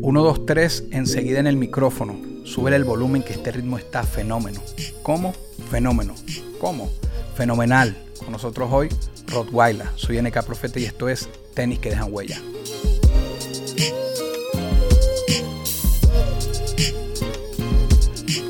[0.00, 2.16] 1, 2, 3, enseguida en el micrófono.
[2.44, 4.60] Sube el volumen que este ritmo está fenómeno.
[5.02, 5.34] ¿Cómo?
[5.70, 6.14] Fenómeno.
[6.60, 6.88] ¿Cómo?
[7.34, 7.96] Fenomenal.
[8.18, 8.88] Con nosotros hoy,
[9.26, 9.88] Rottweiler.
[9.96, 12.40] Soy NK Profeta y esto es Tenis que dejan huella.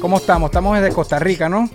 [0.01, 0.51] ¿Cómo estamos?
[0.51, 1.69] Estamos desde Costa Rica, ¿no?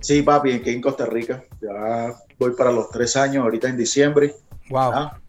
[0.00, 1.44] Sí, papi, aquí en Costa Rica.
[1.60, 4.34] Ya voy para los tres años, ahorita en diciembre.
[4.70, 4.92] Wow.
[4.94, 5.20] Ah,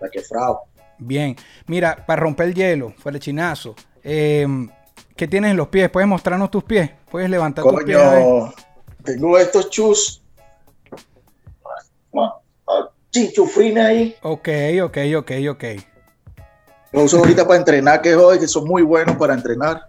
[0.00, 0.62] la que frao.
[0.98, 1.36] Bien.
[1.66, 3.74] Mira, para romper el hielo, fuera el chinazo.
[4.02, 4.68] Em,
[5.16, 5.88] ¿Qué tienes en los pies?
[5.90, 6.90] ¿Puedes mostrarnos tus pies?
[7.10, 7.98] ¿Puedes levantar tus pies?
[9.02, 10.22] Tengo estos chus.
[13.10, 14.14] Chinchufrina ahí.
[14.22, 14.48] Ok,
[14.82, 15.64] ok, ok, ok.
[16.92, 19.88] Los uso ahorita para entrenar, que hoy, que son muy buenos para entrenar.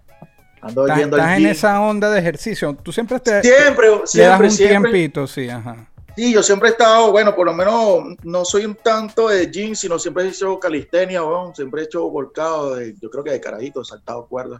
[0.62, 2.76] Ando estás, estás en esa onda de ejercicio.
[2.76, 4.92] Tú siempre te siempre, siempre, le das un siempre.
[4.92, 5.88] tiempito, sí, ajá.
[6.18, 9.76] Sí, yo siempre he estado, bueno, por lo menos no soy un tanto de gym,
[9.76, 13.40] sino siempre he hecho calistenia, bueno, siempre he hecho volcado, de, yo creo que de
[13.40, 14.60] carajito, saltado cuerdas,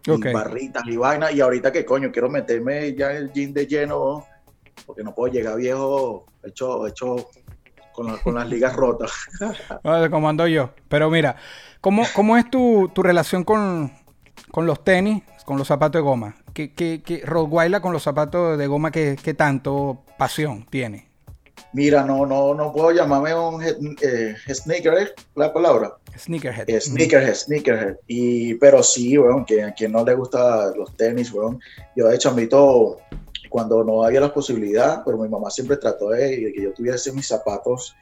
[0.00, 0.32] okay.
[0.32, 3.68] y barritas y vainas, y ahorita que coño, quiero meterme ya en el gym de
[3.68, 4.26] lleno,
[4.84, 7.28] porque no puedo llegar viejo hecho, hecho
[7.92, 9.12] con, la, con las ligas rotas.
[10.10, 10.70] Como ando yo.
[10.88, 11.36] Pero mira,
[11.80, 13.92] ¿cómo, cómo es tu, tu relación con,
[14.50, 16.34] con los tenis, con los zapatos de goma?
[16.52, 21.08] ¿Qué, qué, qué Rottweiler con los zapatos de goma qué, qué tanto pasión tiene?
[21.72, 25.96] Mira, no, no, no puedo llamarme un eh, sneakerhead, la palabra.
[26.16, 26.68] Sneakerhead.
[26.68, 27.96] Eh, sneakerhead, sneakerhead.
[28.06, 31.60] Y, pero sí, weón, que a quien no le gusta los tenis, weón.
[31.94, 32.98] Yo de hecho admito
[33.50, 37.26] cuando no había la posibilidad, pero mi mamá siempre trató de que yo tuviese mis
[37.26, 37.94] zapatos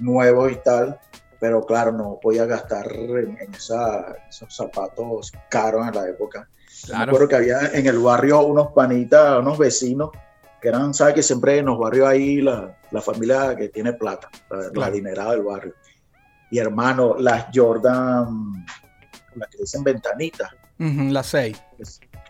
[0.00, 0.98] nuevos y tal,
[1.40, 6.48] pero claro, no podía gastar en, en esa, esos zapatos caros en la época.
[6.86, 6.98] Claro.
[6.98, 10.10] Me acuerdo que había en el barrio unos panitas, unos vecinos,
[10.62, 11.14] que eran, ¿sabes?
[11.14, 14.72] Que siempre en los barrios ahí la, la familia que tiene plata, la, claro.
[14.74, 15.74] la adinerada del barrio.
[16.52, 18.64] Y hermano, las Jordan,
[19.34, 20.52] las que dicen ventanitas.
[20.78, 21.60] Uh -huh, las 6.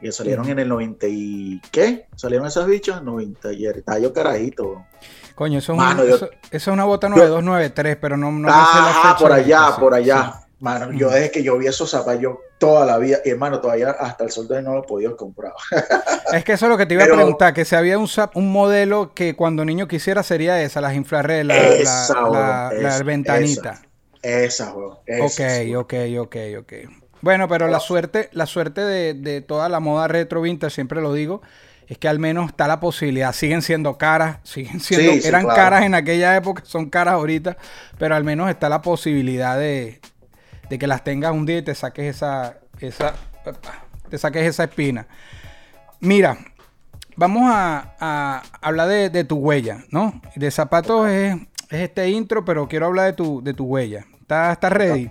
[0.01, 0.53] Que salieron uh -huh.
[0.53, 1.61] en el 90 y...
[1.71, 2.07] ¿Qué?
[2.17, 3.03] ¿Salieron esas bichas?
[3.03, 4.87] 90 y estaba yo carajito.
[5.35, 8.49] Coño, eso es, Mano, un, yo, eso, eso es una bota 9293, pero no, no
[8.51, 10.33] ah, me sé la fecha por allá, por allá.
[10.33, 10.49] Sí.
[10.61, 10.99] Mano, uh -huh.
[10.99, 14.23] yo desde que yo vi esos zapatos, yo toda la vida, y hermano, todavía hasta
[14.23, 15.53] el sol de hoy no lo he podido comprar.
[16.33, 18.09] es que eso es lo que te iba Pero, a preguntar, que si había un,
[18.35, 22.99] un, modelo que cuando niño quisiera sería esa, las infrarred, la, esa, la, la, esa,
[22.99, 23.83] la, ventanita.
[24.23, 24.73] Esa.
[24.73, 26.73] Esa, ok, ok, ok, ok.
[27.21, 31.13] Bueno, pero la suerte, la suerte de, de toda la moda retro vintage, siempre lo
[31.13, 31.43] digo,
[31.89, 33.33] es que al menos está la posibilidad.
[33.33, 35.57] Siguen siendo caras, siguen siendo, sí, sí, eran claro.
[35.57, 37.57] caras en aquella época, son caras ahorita,
[37.99, 40.01] pero al menos está la posibilidad de,
[40.73, 43.15] de que las tengas un día y te saques esa, esa,
[44.09, 45.07] te saques esa espina.
[46.01, 46.39] Mira,
[47.15, 50.23] vamos a, a hablar de, de, tu huella, ¿no?
[50.35, 51.37] De zapatos es,
[51.69, 54.07] es, este intro, pero quiero hablar de tu, de tu huella.
[54.19, 55.11] ¿Estás, estás ready?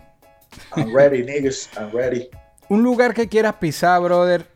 [0.75, 1.69] I'm ready, niggas.
[1.77, 2.27] I'm ready.
[2.67, 4.49] Un lugar que quieras pisar, brother,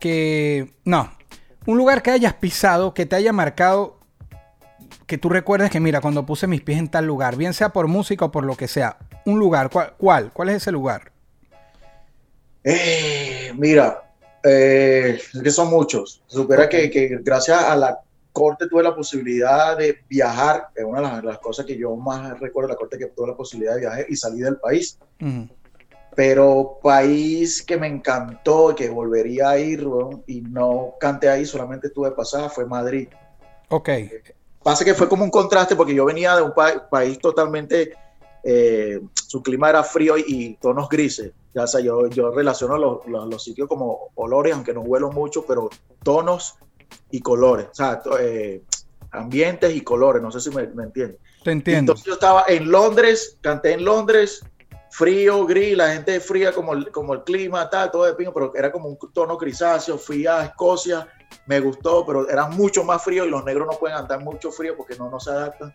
[0.00, 0.72] que...
[0.86, 1.10] No,
[1.66, 4.00] un lugar que hayas pisado, que te haya marcado,
[5.06, 7.88] que tú recuerdes que, mira, cuando puse mis pies en tal lugar, bien sea por
[7.88, 9.94] música o por lo que sea, un lugar, ¿cuál?
[9.96, 11.10] ¿Cuál, ¿Cuál es ese lugar?
[12.64, 14.02] Eh, mira,
[14.42, 16.22] eh, es que son muchos.
[16.26, 18.00] Supera que, que, gracias a la
[18.32, 22.38] corte tuve la posibilidad de viajar, es una de las, las, cosas que yo más
[22.38, 24.98] recuerdo de la corte que tuve la posibilidad de viajar y salir del país.
[25.20, 25.50] Uh -huh.
[26.14, 29.86] Pero país que me encantó, que volvería a ir
[30.26, 33.08] y no canté ahí, solamente estuve pasada, fue Madrid.
[33.68, 33.88] Ok.
[34.62, 37.94] Pasa que fue como un contraste porque yo venía de un pa país totalmente
[38.42, 41.32] eh, su clima era frío y, tonos grises.
[41.54, 45.44] Ya, sea, yo, yo relaciono los, los, los, sitios como olores, aunque no huelo mucho,
[45.44, 45.68] pero
[46.02, 46.56] tonos
[47.10, 47.66] y colores.
[47.72, 48.62] O sea, eh,
[49.10, 50.22] ambientes y colores.
[50.22, 51.18] No sé si me, me entienden.
[51.42, 51.92] Te entiendo.
[51.92, 54.44] Entonces yo estaba en Londres, canté en Londres,
[54.90, 58.54] frío, gris, la gente fría como el, como el clima, tal, todo de pino, pero
[58.54, 59.98] era como un tono grisáceo.
[59.98, 61.08] Fui a Escocia,
[61.46, 64.76] me gustó, pero era mucho más frío y los negros no pueden andar mucho frío
[64.76, 65.74] porque no, no se adaptan.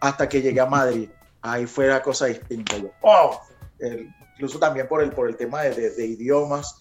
[0.00, 1.10] Hasta que llegué a Madrid
[1.42, 2.76] ahí fue la cosa distinta.
[2.78, 3.40] Yo, oh,
[3.78, 6.76] el, incluso también por el, por el tema de, de, de, idiomas.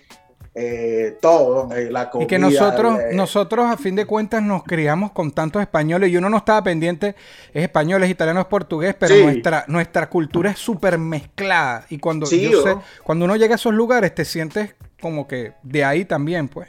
[0.56, 2.26] eh, todo, eh, la comida.
[2.26, 6.30] Y que nosotros, nosotros a fin de cuentas nos criamos con tantos españoles y uno
[6.30, 7.16] no estaba pendiente,
[7.54, 11.86] es español, es italiano, es portugués, pero nuestra, nuestra cultura es súper mezclada.
[11.90, 12.28] Y cuando,
[13.04, 16.68] cuando uno llega a esos lugares te sientes como que de ahí también, pues.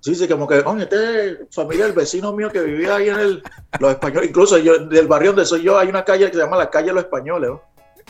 [0.00, 3.18] Sí, sí, como que, oye, este es familia del vecino mío que vivía ahí en
[3.18, 3.42] el,
[3.80, 6.56] los españoles, incluso yo, del barrio donde soy yo, hay una calle que se llama
[6.56, 7.62] la calle de los españoles, ¿no?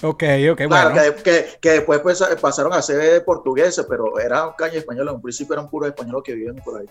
[0.02, 0.90] Ok, ok, bueno.
[1.24, 5.54] Que, que, después pues, pasaron a ser portugueses, pero era calle española, en un principio
[5.54, 6.86] eran puros españoles que vivían por ahí.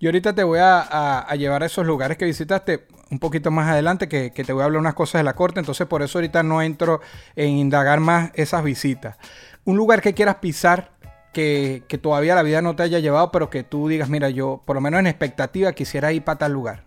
[0.00, 4.08] Y ahorita te voy a, llevar a esos lugares que visitaste un poquito más adelante,
[4.08, 6.60] que, te voy a hablar unas cosas de la corte, entonces por eso ahorita no
[6.60, 7.00] entro
[7.36, 9.16] en indagar más esas visitas.
[9.64, 10.90] Un lugar que quieras pisar,
[11.32, 14.62] que, que todavía la vida no te haya llevado, pero que tú digas, mira, yo
[14.64, 16.84] por lo menos en expectativa quisiera ir para tal lugar.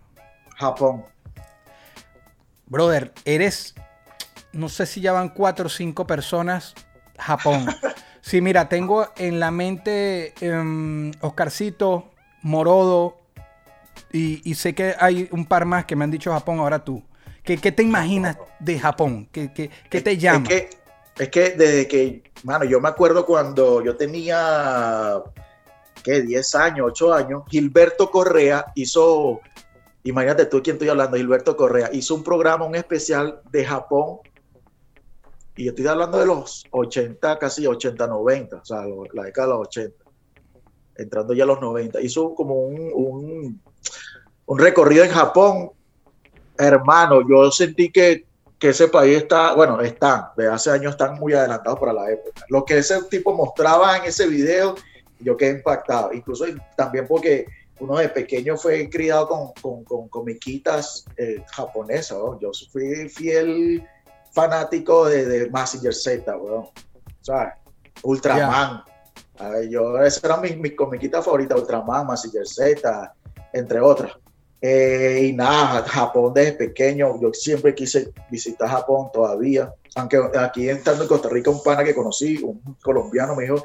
[0.57, 1.05] Japón.
[2.67, 3.75] Brother, eres
[4.55, 6.73] no sé si ya van cuatro o cinco personas,
[7.19, 7.67] Japón.
[8.25, 12.09] Sí, mira, tengo en la mente um, Oscarcito,
[12.41, 13.19] Morodo,
[14.11, 17.03] y, sé que hay un par más que me han dicho Japón, ahora tú.
[17.43, 19.29] ¿Qué, te imaginas de Japón?
[19.31, 20.49] ¿Qué, te llama?
[20.49, 20.69] Es que,
[21.17, 25.21] es que desde que, mano, yo me acuerdo cuando yo tenía,
[26.03, 26.21] ¿qué?
[26.21, 29.39] 10 años, 8 años, Gilberto Correa hizo,
[30.03, 34.19] imagínate tú quién estoy hablando, Gilberto Correa, hizo un programa, un especial de Japón
[35.57, 38.83] y estoy hablando de los 80, casi 80, 90, o sea,
[39.13, 40.05] la década de los 80,
[40.97, 42.01] entrando ya a los 90.
[42.01, 43.61] Hizo como un,
[44.45, 45.71] un, recorrido en Japón.
[46.57, 48.24] Hermano, yo sentí que,
[48.59, 52.45] que, ese país está, bueno, están, de hace años están muy adelantados para la época.
[52.49, 54.75] Lo que ese tipo mostraba en ese video,
[55.19, 56.13] yo quedé impactado.
[56.13, 57.45] Incluso también porque
[57.79, 62.17] uno de pequeño fue criado con, con, con comiquitas eh, japonesas.
[62.39, 63.85] Yo fui fiel
[64.31, 66.67] fanático de, de Massinger Z, weón.
[67.21, 67.53] ¿Sabes?
[68.03, 68.83] Ultraman.
[69.69, 73.13] yo, esa era mi, mi comiquita favorita, Ultraman, Massinger Z,
[73.53, 74.13] entre otras.
[74.67, 79.71] Eh, y nada, Japón desde pequeño, yo siempre quise visitar Japón todavía.
[79.95, 83.61] Aunque aquí entrando en Costa Rica, un pana que conocí, un colombiano, me dijo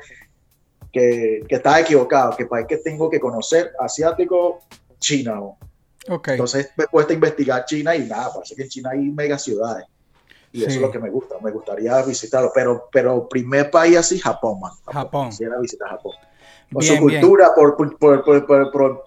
[0.92, 4.60] que, que estaba equivocado, que país que tengo que conocer, asiático,
[4.98, 5.40] China.
[6.06, 6.34] Okay.
[6.34, 9.38] Entonces me he puesto a investigar China y nada, parece que en China hay mega
[9.38, 9.86] ciudades.
[10.52, 12.50] Y eso es lo que me gusta, me gustaría visitarlo.
[12.54, 14.72] Pero, pero primer país así, Japón, man.
[14.84, 15.30] Japón.
[15.30, 16.12] Quisiera visitar Japón.
[16.70, 19.04] Por su cultura, por, por, por, por,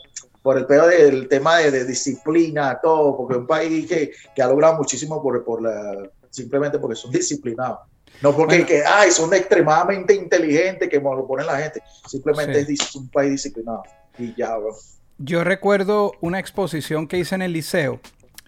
[0.58, 4.78] el pedo del tema de, disciplina, todo, porque es un país que, que ha logrado
[4.78, 7.80] muchísimo por, por la, simplemente porque son disciplinados.
[8.22, 11.82] No porque que, ay, son extremadamente inteligentes, que lo ponen la gente.
[12.08, 13.84] Simplemente es un país disciplinado.
[14.18, 14.74] Y ya, bro.
[15.18, 18.00] Yo recuerdo una exposición que hice en el liceo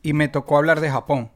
[0.01, 1.31] y me tocó hablar de Japón.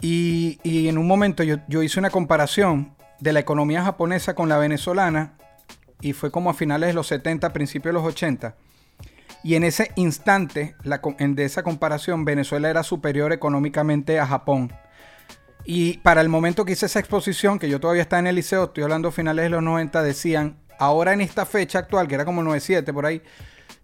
[0.00, 5.36] Y, en un momento yo, hice una comparación de la economía japonesa con la venezolana
[6.00, 8.54] y fue como a finales de los 70, principios de los 80.
[9.48, 14.70] Y en ese instante la, de esa comparación Venezuela era superior económicamente a Japón.
[15.64, 18.64] Y para el momento que hice esa exposición, que yo todavía estaba en el liceo,
[18.64, 22.42] estoy hablando finales de los 90, decían, ahora en esta fecha actual, que era como
[22.42, 23.22] 97 por ahí,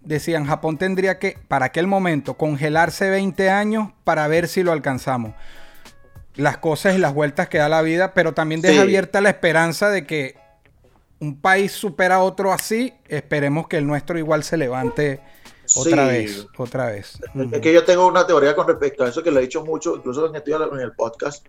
[0.02, 5.32] decían, Japón tendría que, para aquel momento, congelarse 20 años para ver si lo alcanzamos
[6.34, 9.88] las cosas y las vueltas que da la vida, pero también deja abierta la esperanza
[9.88, 10.36] de que
[11.20, 15.22] un país supera a otro así, esperemos que el nuestro igual se levante
[15.76, 17.18] otra vez, otra vez.
[17.52, 19.96] Es que yo tengo una teoría con respecto a eso que lo he dicho mucho,
[19.96, 21.46] incluso en en el podcast,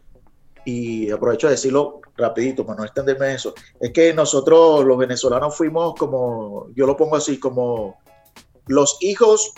[0.66, 5.96] y aprovecho de decirlo rapidito para no extenderme eso, es que nosotros los venezolanos fuimos
[5.96, 8.00] como, yo lo pongo así, como
[8.68, 9.54] los hijos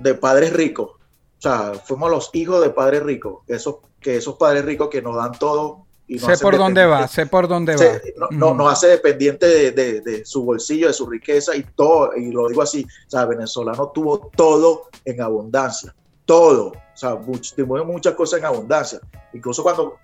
[0.00, 0.90] de padres ricos.
[0.90, 5.16] O sea, fuimos los hijos de padres ricos, esos que esos padres ricos que nos
[5.16, 5.86] dan todo.
[6.06, 8.28] Y sé por dónde va, sé por dónde va.
[8.30, 12.14] No, Nos hace dependiente de, su bolsillo, de su riqueza y todo.
[12.16, 15.94] Y lo digo así, o sea, venezolano tuvo todo en abundancia,
[16.24, 16.68] todo.
[16.68, 17.18] O sea,
[17.56, 19.00] tuvimos muchas cosas en abundancia.
[19.32, 19.96] Incluso cuando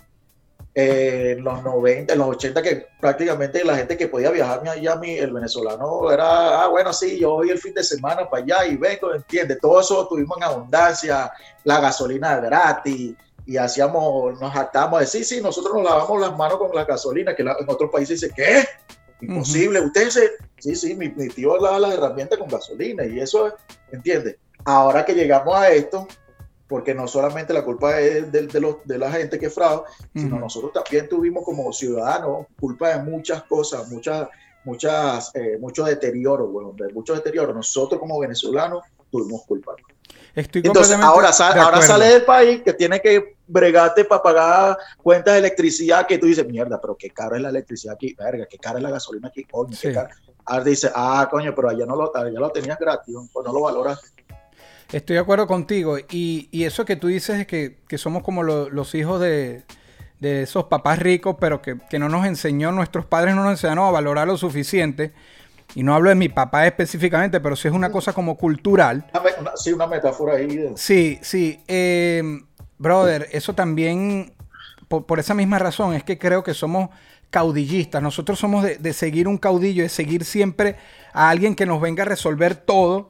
[0.80, 5.00] eh, en los 90, en los 80, que prácticamente la gente que podía viajar allá,
[5.02, 8.76] el venezolano era, ah, bueno, sí, yo voy el fin de semana para allá y
[8.76, 11.32] vengo, entiende, todo eso tuvimos en abundancia,
[11.64, 13.16] la gasolina gratis,
[13.48, 17.34] y hacíamos, nos jactamos de sí, sí, nosotros nos lavamos las manos con la gasolina,
[17.34, 18.62] que en otros países dice, ¿qué?
[19.22, 23.54] Imposible, ustedes se, sí, sí, mi, tío lava las herramientas con gasolina y eso,
[23.90, 24.38] ¿entiende?
[24.66, 26.06] Ahora que llegamos a esto,
[26.68, 30.38] porque no solamente la culpa es de, de, los, de la gente que fraude, sino
[30.38, 34.28] nosotros también tuvimos como ciudadanos culpa de muchas cosas, muchas,
[34.64, 37.54] muchas, eh, mucho deterioro, bueno, de mucho deterioro.
[37.54, 39.74] Nosotros como venezolanos tuvimos culpa.
[40.38, 46.06] Entonces, ahora, ahora sale del país que tiene que bregarte para pagar cuentas de electricidad
[46.06, 48.82] que tú dices, mierda, pero qué caro es la electricidad aquí, verga, qué cara es
[48.82, 49.96] la gasolina aquí, coño, qué
[50.44, 53.60] Ahora dice, ah, coño, pero allá no lo, allá lo tenías gratis, pues no lo
[53.60, 54.00] valoras.
[54.90, 55.98] Estoy de acuerdo contigo.
[55.98, 59.64] Y, y eso que tú dices es que, que somos como los hijos de,
[60.20, 63.88] de, esos papás ricos, pero que, que, no nos enseñó, nuestros padres no nos enseñaron
[63.88, 65.12] a valorar lo suficiente.
[65.74, 69.06] Y no hablo de mi papá específicamente, pero sí es una cosa como cultural.
[69.56, 70.72] sí, una metáfora ahí.
[70.76, 71.60] Sí, sí.
[71.68, 72.22] Eh,
[72.78, 74.32] brother, eso también,
[74.88, 76.90] por, por, esa misma razón, es que creo que somos
[77.30, 78.02] caudillistas.
[78.02, 80.76] Nosotros somos de, de seguir un caudillo, de seguir siempre
[81.12, 83.08] a alguien que nos venga a resolver todo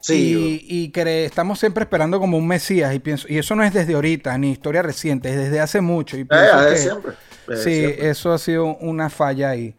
[0.00, 2.94] Sí, y, y que estamos siempre esperando como un Mesías.
[2.94, 6.16] Y pienso, y eso no es desde ahorita, ni historia reciente, es desde hace mucho.
[6.16, 7.12] Y eh, siempre.
[7.56, 9.74] sí, eso ha sido una falla ahí.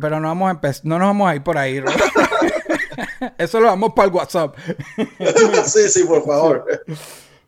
[0.00, 1.82] Pero no, vamos a no nos vamos a ir por ahí,
[3.38, 4.56] Eso lo vamos para el WhatsApp.
[5.64, 6.66] sí, sí, por favor.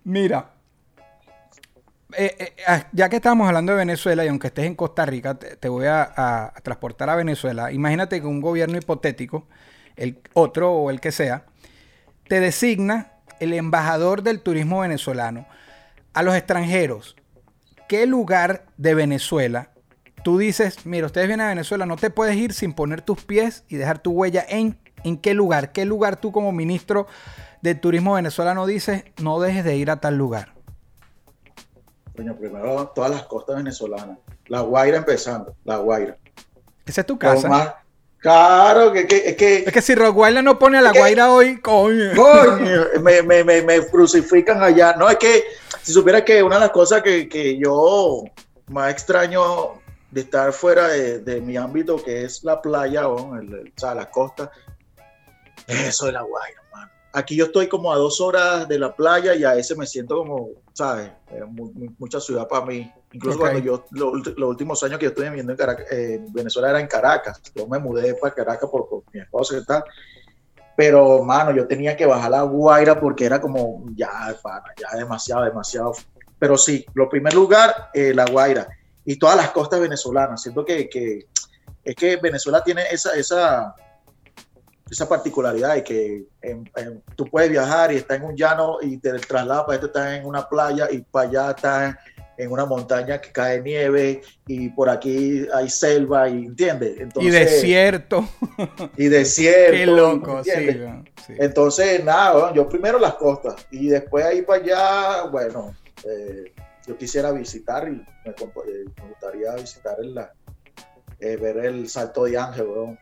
[0.04, 0.50] Mira,
[2.12, 5.34] eh, eh, ah, ya que estamos hablando de Venezuela y aunque estés en Costa Rica,
[5.34, 7.72] te, voy a, a, transportar a Venezuela.
[7.72, 9.46] Imagínate que un gobierno hipotético,
[9.96, 11.44] el otro o el que sea,
[12.28, 15.46] te designa el embajador del turismo venezolano.
[16.14, 17.16] A los extranjeros,
[17.88, 19.70] ¿qué lugar de Venezuela
[20.26, 23.62] tú dices, mira, ustedes vienen a Venezuela, no te puedes ir sin poner tus pies
[23.68, 25.70] y dejar tu huella en, en qué lugar?
[25.70, 27.06] ¿Qué lugar tú como ministro
[27.62, 30.52] de turismo venezolano dices, no dejes de ir a tal lugar?
[32.16, 34.18] Coño, primero todas las costas venezolanas.
[34.48, 36.16] La Guaira empezando, La Guaira.
[36.84, 37.76] Esa es tu casa.
[38.18, 39.58] Claro, que, que, es que.
[39.58, 42.16] Es que si Roguayla no pone a la Guaira hoy, coño.
[42.16, 44.96] Coño, me, me, me, me, crucifican allá.
[44.98, 45.44] No, es que
[45.82, 48.24] si supiera que una de las cosas que, que yo
[48.66, 49.85] más extraño
[50.16, 53.78] de estar fuera de, de, mi ámbito, que es la playa o, el, el, o
[53.78, 54.50] sea, la costa,
[55.66, 56.90] es eso de la Guaira, mano.
[57.12, 60.16] Aquí yo estoy como a dos horas de la playa y a ese me siento
[60.16, 61.10] como, ¿sabes?
[61.98, 62.90] mucha ciudad para mí.
[63.12, 63.50] Incluso okay.
[63.50, 66.80] cuando yo, lo, los últimos años que yo estuve viviendo en, Caracas, eh, Venezuela era
[66.80, 67.42] en Caracas.
[67.54, 69.84] Yo me mudé para Caracas por, por mi esposa y tal.
[70.76, 75.44] Pero, mano, yo tenía que bajar la Guaira porque era como, ya, pana, ya demasiado,
[75.44, 75.92] demasiado.
[76.38, 78.66] Pero sí, lo primer lugar, eh, la Guaira.
[79.06, 80.42] Y todas las costas venezolanas.
[80.42, 81.26] Siento que, que
[81.84, 83.74] es que Venezuela tiene esa, esa,
[84.90, 88.98] esa particularidad de que en, en, tú puedes viajar y estás en un llano y
[88.98, 91.96] te trasladas para esto, estás en una playa y para allá estás
[92.38, 97.38] en una montaña que cae nieve y por aquí hay selva y entiende Entonces, y
[97.38, 98.28] desierto.
[98.96, 100.50] y desierto qué loco sí,
[101.26, 106.52] sí, entonces nada yo primero las costas y después ahí para allá bueno eh,
[106.86, 110.16] yo quisiera visitar y me, eh, me gustaría visitar el,
[111.20, 112.98] eh, ver el salto de ángel bro.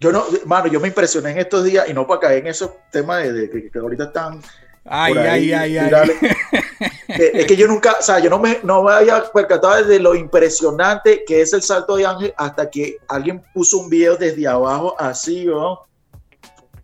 [0.00, 2.72] yo no mano yo me impresioné en estos días y no para caer en esos
[2.90, 4.40] temas de, de que, que ahorita están
[4.84, 6.10] Ay, ay, ay, ay,
[7.08, 10.14] Es que yo nunca, o sea, yo no me, no me había percatado de lo
[10.14, 14.96] impresionante que es el salto de Ángel hasta que alguien puso un video desde abajo
[14.98, 15.86] así, ¿no?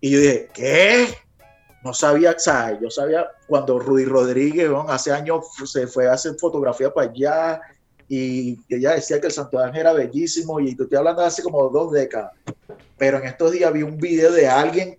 [0.01, 1.09] Y yo dije, ¿qué?
[1.85, 4.83] No sabía, o sea, yo sabía cuando Rudy Rodríguez, ¿no?
[4.89, 7.61] hace años se fue a hacer fotografía para allá
[8.09, 11.43] y ella decía que el Santo Ángel era bellísimo y tú estoy hablando de hace
[11.43, 12.33] como dos décadas.
[12.97, 14.99] Pero en estos días vi un video de alguien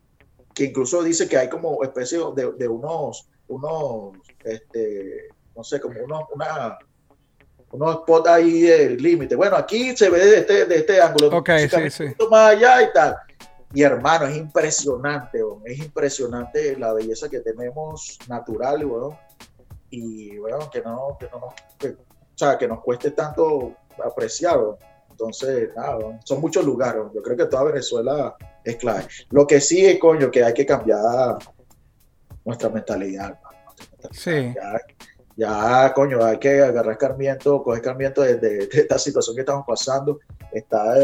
[0.53, 6.00] que incluso dice que hay como especie de, de unos, unos, este, no sé, como
[6.01, 6.77] unos, una,
[7.71, 9.36] unos spots ahí del límite.
[9.36, 11.38] Bueno, aquí se ve de este, de este ángulo.
[11.38, 12.05] Ok, sí, sí.
[12.29, 13.15] Más allá y tal.
[13.73, 15.61] Y hermano, es impresionante, bro.
[15.65, 19.19] es impresionante la belleza que tenemos natural, bueno,
[19.91, 21.97] y bueno, que no, que no que, o
[22.35, 24.59] sea, que nos cueste tanto apreciar.
[25.11, 27.03] Entonces, nada, son muchos lugares.
[27.13, 29.05] Yo creo que toda Venezuela es clave.
[29.29, 31.38] Lo que sí es, coño, que hay que cambiar
[32.45, 33.38] nuestra mentalidad.
[34.11, 34.53] Sí.
[34.55, 34.79] Ya,
[35.35, 39.65] ya, coño, hay que agarrar escarmiento, coger escarmiento de, de, de, esta situación que estamos
[39.67, 40.19] pasando.
[40.51, 40.96] Está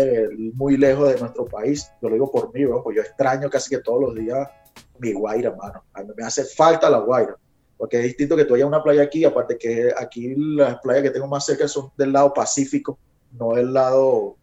[0.53, 1.91] muy lejos de nuestro país.
[2.01, 4.47] Yo lo digo por mí, bro, pues yo extraño casi que todos los días
[4.99, 5.83] mi Guaira, mano.
[5.93, 7.35] A mí me hace falta la Guaira.
[7.77, 11.03] Porque es distinto que tú vayas a una playa aquí, aparte que aquí las playas
[11.03, 12.97] que tengo más cerca son del lado Pacífico,
[13.33, 14.37] no del lado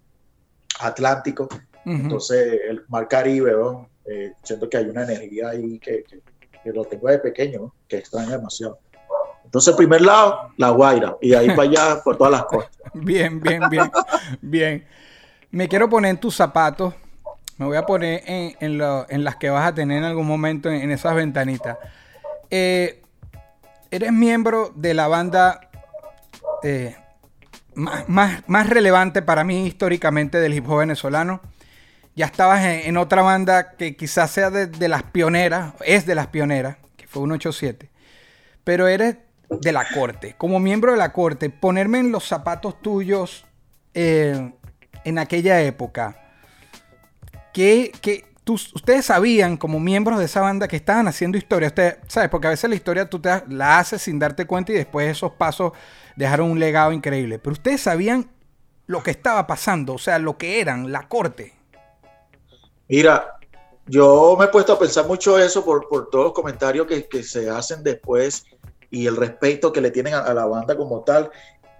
[0.81, 1.49] Atlántico.
[1.85, 2.01] Uh -huh.
[2.03, 3.89] Entonces, el Mar Caribe, ¿no?
[4.05, 6.21] eh, siento que hay una energía ahí que, que,
[6.63, 7.75] que lo tengo de pequeño, ¿no?
[7.89, 8.79] que extraño demasiado.
[9.53, 12.73] Entonces, primer lado, La Guaira, y ahí para allá, por todas las costas.
[12.95, 13.91] Bien, bien, bien,
[14.41, 14.87] bien.
[15.51, 16.95] Me quiero poner en tus zapatos,
[17.59, 20.27] me voy a poner en, en, lo, en las que vas a tener en algún
[20.27, 21.77] momento en, en esas ventanitas.
[22.49, 23.03] Eh,
[23.91, 25.69] eres miembro de la banda
[26.63, 26.97] eh,
[27.75, 31.43] más, más, más, relevante para mí históricamente del hip hop venezolano.
[32.17, 36.15] Ya estabas en, en otra banda que quizás sea de, de, las pioneras, es de
[36.15, 37.91] las pioneras, que fue 187.
[38.65, 39.19] Pero eres
[39.61, 40.35] de la corte.
[40.39, 43.47] Como miembro de la corte, ponerme en los zapatos tuyos
[43.95, 44.53] eh,
[45.05, 46.17] en aquella época.
[47.53, 47.93] ¿qué,
[48.47, 51.69] ustedes sabían como miembros de esa banda que estaban haciendo historia?
[51.69, 52.29] Ustedes, ¿sabes?
[52.31, 55.33] Porque a veces la historia tú te, la haces sin darte cuenta y después esos
[55.33, 55.73] pasos
[56.17, 57.39] dejaron un legado increíble.
[57.39, 58.31] Pero ustedes sabían
[58.87, 61.55] lo que estaba pasando, o sea, lo que eran, la corte.
[62.89, 63.39] Mira,
[63.87, 67.83] yo me he puesto a pensar mucho eso por, todos los comentarios que, se hacen
[67.83, 68.45] después
[68.93, 71.31] y el respeto que le tienen a, la banda como tal.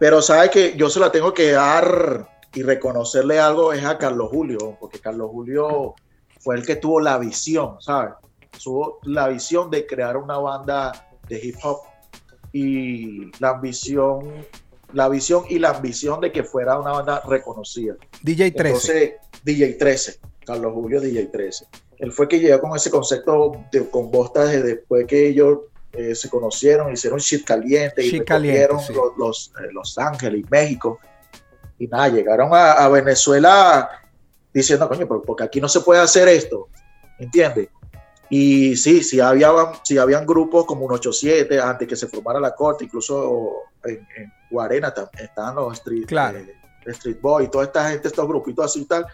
[0.01, 4.31] Pero sabes que yo se la tengo que dar y reconocerle algo es a Carlos
[4.31, 5.95] Julio, porque Carlos Julio
[6.41, 8.15] fue el que tuvo la visión, ¿sabes?
[8.63, 11.81] Tuvo la visión de crear una banda de hip hop
[12.53, 14.47] y la ambición,
[14.95, 17.95] la visión y la ambición de que fuera una banda reconocida.
[18.23, 18.69] DJ 13.
[18.69, 19.13] Entonces,
[19.45, 21.67] DJ 13, Carlos Julio DJ 13.
[21.99, 25.59] Él fue que llegó con ese concepto de, con Bosta desde después que ellos
[25.93, 28.81] eh, se conocieron, hicieron shit caliente y recorrieron
[29.19, 30.99] los, eh, los, Ángeles y México.
[31.79, 33.91] Y nada, llegaron a, Venezuela
[34.53, 36.69] diciendo, coño, porque aquí no se puede hacer esto,
[37.19, 37.69] ¿entiendes?
[38.31, 39.51] Y sí, sí, había,
[39.83, 44.33] sí habían grupos como un 87 antes que se formara la corte, incluso en, en
[44.51, 46.57] Guarena estaban los Street, eh,
[46.87, 49.07] Street Boy, toda esta gente, estos grupitos así y tal.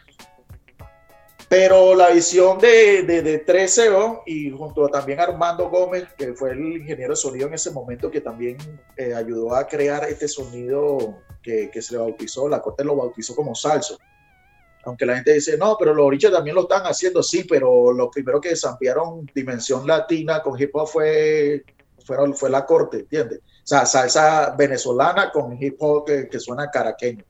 [1.49, 3.91] Pero la visión de, de, de 13
[4.27, 8.11] y junto a también Armando Gómez, que fue el ingeniero de sonido en ese momento,
[8.11, 8.59] que también
[8.97, 13.35] eh, ayudó a crear este sonido que, que, se le bautizó, la corte lo bautizó
[13.35, 13.97] como salso
[14.89, 18.11] aunque la gente dice, no, pero los orichas también lo están haciendo, sí, pero lo
[18.11, 21.65] primero que desampliaron dimensión latina con hip hop fue,
[22.05, 23.41] fue, fue la corte, ¿entiendes?
[23.41, 27.23] O sea, salsa venezolana con hip hop que, suena caraqueño,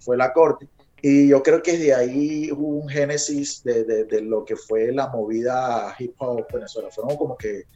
[0.00, 0.68] fue la corte.
[1.00, 5.08] Y yo creo que de ahí hubo un génesis de, de, lo que fue la
[5.08, 6.92] movida hip hop venezolana.
[6.92, 7.66] Fueron como que,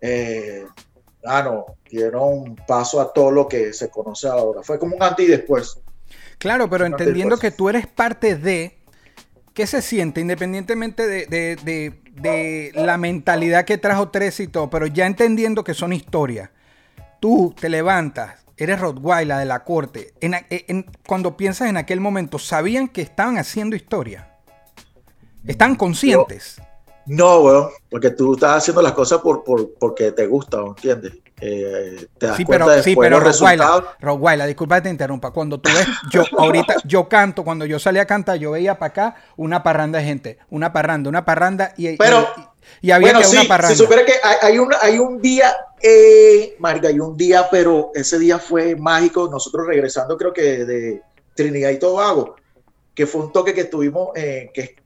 [0.00, 0.64] eh,
[1.24, 4.62] ah, no, dieron paso a todo lo que se conoce ahora.
[4.62, 5.78] Fue como un antes y después.
[6.38, 8.76] Claro, pero entendiendo que tú eres parte de,
[9.54, 15.62] ¿qué se siente independientemente de, la mentalidad que trajo Tres y todo, pero ya entendiendo
[15.64, 16.50] que son historias?
[17.20, 20.14] Tú te levantas, eres Rottweiler de la corte.
[21.06, 24.32] cuando piensas en aquel momento, ¿sabían que estaban haciendo historia?
[25.44, 26.60] ¿Están conscientes?
[27.06, 29.44] No, weón, porque tú estás haciendo las cosas por,
[29.78, 31.12] porque te gusta, ¿entiendes?
[31.40, 33.20] Eh, te das sí, pero, sí, pero
[34.00, 35.30] Roguayla, disculpa que te interrumpa.
[35.30, 38.88] Cuando tú ves, yo ahorita, yo canto, cuando yo salía a cantar, yo veía para
[38.88, 42.42] acá una parranda de gente, una parranda, una parranda y, pero, y,
[42.90, 43.74] había que una parranda.
[43.74, 48.18] Si supiera que hay, un, hay un día, eh, Marga, hay un día, pero ese
[48.18, 49.28] día fue mágico.
[49.30, 51.02] Nosotros regresando, creo que de
[51.34, 52.36] Trinidad y Tobago,
[52.94, 54.76] que fue un toque que estuvimos eh, que,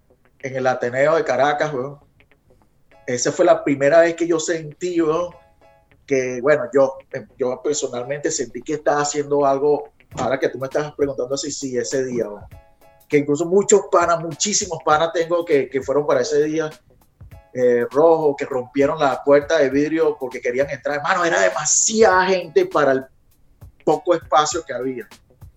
[0.40, 2.10] en el Ateneo de Caracas, weón
[3.14, 4.98] esa fue la primera vez que yo sentí,
[6.06, 6.98] que, bueno, yo,
[7.36, 11.76] yo personalmente sentí que estaba haciendo algo, ahora que tú me estás preguntando si sí,
[11.76, 12.26] ese día,
[13.08, 16.70] que incluso muchos panas, muchísimos panas tengo que, que fueron para ese día
[17.52, 17.86] eh,
[18.38, 20.96] que rompieron la puerta de vidrio porque querían entrar.
[20.96, 23.04] Hermano, era demasiada gente para el
[23.84, 25.08] poco espacio que había.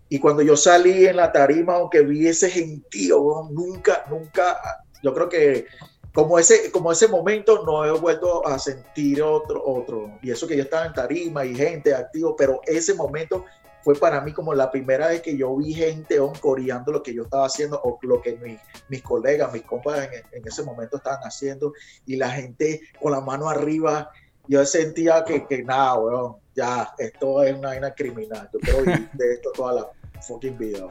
[0.09, 4.59] Y cuando yo salí en la tarima, aunque vi ese gentío, nunca, nunca,
[5.01, 5.65] yo creo que
[6.13, 10.19] como ese, como ese momento no he vuelto a sentir otro, otro.
[10.21, 13.45] Y eso que yo estaba en tarima y gente activo, pero ese momento
[13.83, 17.23] fue para mí como la primera vez que yo vi gente coreando lo que yo
[17.23, 21.73] estaba haciendo o lo que mis colegas, mis compas en, ese momento estaban haciendo
[22.05, 24.11] y la gente con la mano arriba,
[24.47, 29.09] yo sentía que, que nada, weón, ya, esto es una vaina criminal, yo quiero vivir
[29.13, 30.87] de esto toda la fucking vida.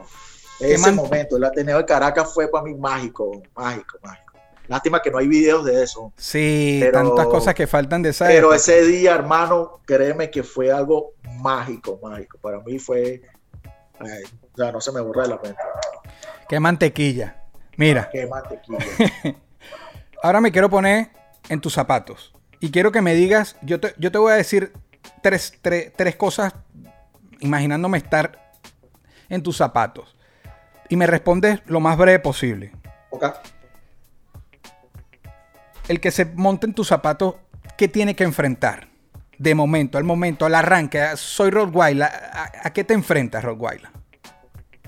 [0.59, 4.32] Ese momento, el Ateneo de Caracas fue para mí mágico, mágico, mágico.
[4.67, 6.13] Lástima que no hay videos de eso.
[6.15, 11.13] Sí, tantas cosas que faltan de esa Pero ese día, hermano, créeme que fue algo
[11.39, 12.37] mágico, mágico.
[12.37, 13.21] Para mí fue...
[14.55, 15.61] ya no se me borra de la mente.
[16.47, 17.43] Qué mantequilla.
[17.75, 18.09] Mira.
[18.11, 18.79] Qué mantequilla.
[20.23, 21.09] Ahora me quiero poner
[21.49, 22.33] en tus zapatos.
[22.61, 24.71] Y quiero que me digas, yo te, yo te voy a decir
[25.21, 26.53] tres, tres cosas
[27.41, 28.53] imaginándome estar
[29.27, 30.15] en tus zapatos.
[30.87, 32.71] Y me respondes lo más breve posible.
[33.09, 33.25] Ok
[35.87, 37.35] el que se monte en tus zapatos,
[37.77, 38.87] ¿qué tiene que enfrentar?
[39.37, 41.01] De momento, al momento, al arranque.
[41.15, 42.07] Soy Rottweiler.
[42.63, 43.89] ¿A, qué te enfrentas, Rottweiler?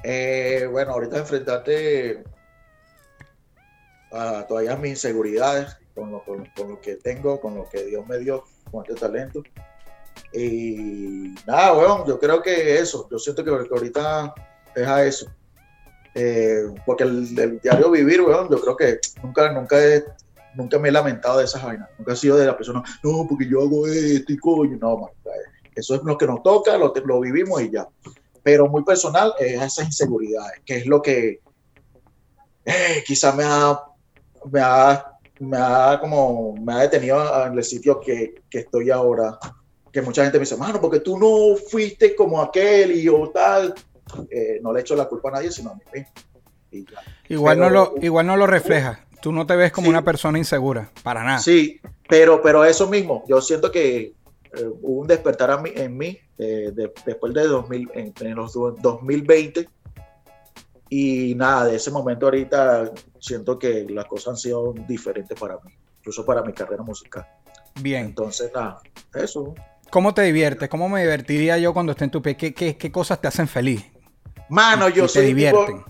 [0.03, 2.23] Eh, bueno, ahorita enfrentarte
[4.11, 8.83] a todavía mis inseguridades con lo, que tengo, con lo que Dios me dio, con
[8.83, 9.41] este talento.
[10.31, 14.33] Y nada, bueno, yo creo que eso, yo siento que, ahorita
[14.75, 15.31] es a eso.
[16.13, 20.05] Eh, porque el, diario vivir, weón, yo creo que nunca, nunca he
[20.55, 21.89] nunca me he lamentado de esas vainas.
[21.97, 24.77] Nunca he sido de la persona, no, porque yo hago esto y coño.
[24.79, 25.09] No, man,
[25.75, 27.87] eso es lo que nos toca, lo, lo vivimos y ya.
[28.43, 31.41] Pero muy personal es esas inseguridades, que es lo que
[32.65, 33.79] eh, quizás me ha,
[34.51, 35.05] me ha,
[35.39, 39.37] me ha como, me ha detenido en el sitio que, que estoy ahora.
[39.91, 43.73] Que mucha gente me dice, mano, porque tú no fuiste como aquel y yo tal.
[44.29, 46.09] Eh, no le echo la culpa a nadie, sino a mí mismo.
[47.29, 49.04] Igual, no lo, igual no lo refleja.
[49.25, 51.39] Tú no te ves como una persona insegura, para nada.
[51.39, 54.13] Sí, pero, pero eso mismo, yo siento que eh,
[54.83, 56.71] hubo un despertar en mí eh,
[57.03, 59.67] después de 2000, en, los 2020
[60.89, 65.71] y nada, de ese momento ahorita siento que las cosas han sido diferentes para mí,
[66.01, 67.25] incluso para mi carrera musical.
[67.81, 68.05] Bien.
[68.05, 68.79] Entonces, nada,
[69.15, 69.55] eso.
[69.89, 70.69] ¿Cómo te diviertes?
[70.69, 72.37] ¿Cómo me divertiría yo cuando esté en tu pie?
[72.37, 73.85] ¿Qué, qué, cosas te hacen feliz?
[74.49, 75.83] Mano, yo soy divierten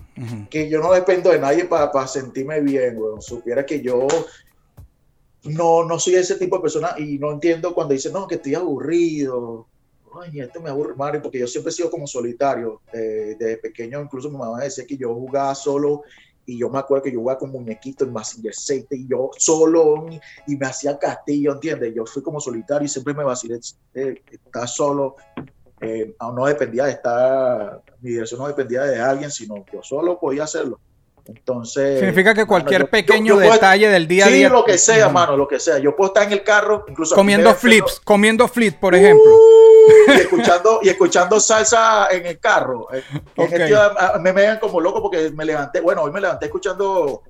[0.48, 3.20] que yo no dependo de nadie para sentirme bien, weón.
[3.20, 4.06] Supiera que yo
[5.44, 8.54] no, no soy ese tipo de persona y no entiendo cuando dicen, no, que estoy
[8.54, 9.66] aburrido.
[10.20, 12.80] Ay, esto me aburre, Mario, porque yo siempre he sido como solitario.
[12.92, 16.02] Eh, desde pequeño, incluso mi mamá decía que yo jugaba solo
[16.46, 20.06] y yo me acuerdo que yo jugaba con muñequitos en Massinger aceite y yo solo
[20.46, 21.92] y me hacía castillo, ¿entiendes?
[21.94, 23.58] Yo fui como solitario y siempre me vacilé
[23.94, 25.16] eh, estar solo
[25.80, 30.44] eh, no dependía de estar, mi dirección no dependía de alguien, sino yo solo podía
[30.44, 30.80] hacerlo.
[31.28, 31.98] Entonces.
[31.98, 34.48] Significa que cualquier pequeño detalle del día a día.
[34.48, 35.78] Sí, lo que sea, mano, lo que sea.
[35.78, 37.14] Yo puedo estar en el carro, incluso.
[37.14, 39.32] Comiendo flips, comiendo flips, por ejemplo.
[40.08, 42.86] y, escuchando, y escuchando salsa en el carro.
[42.92, 43.02] Eh,
[43.36, 45.80] me, me vean como loco porque me levanté.
[45.80, 47.22] Bueno, hoy me levanté escuchando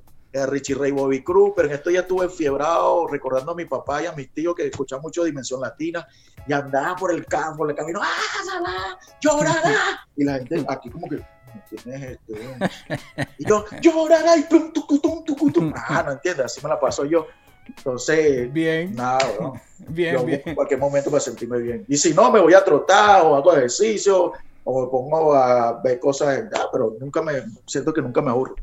[0.45, 4.07] Richie Ray Bobby Cruz, pero en esto ya estuve fiebrado recordando a mi papá y
[4.07, 6.07] a mis tíos que escuchan mucho Dimensión Latina
[6.47, 10.07] y andaba por el campo, por el camino, ¡ah, llorará!
[10.17, 11.25] Y la gente aquí como que,
[11.71, 13.27] ¿quién es este?
[13.39, 15.73] Y yo, llorará y tum, tum, tum, tum, tum.
[15.75, 17.27] Ah, no entiendes, así me la paso yo.
[17.67, 18.95] Entonces, bien.
[18.95, 19.61] Nada, ¿no?
[19.89, 20.43] bien, yo bien.
[20.45, 21.85] En cualquier momento para sentirme bien.
[21.89, 24.33] Y si no, me voy a trotar o hago ejercicio
[24.65, 28.57] o me pongo a ver cosas, ah, pero nunca me, siento que nunca me aburro.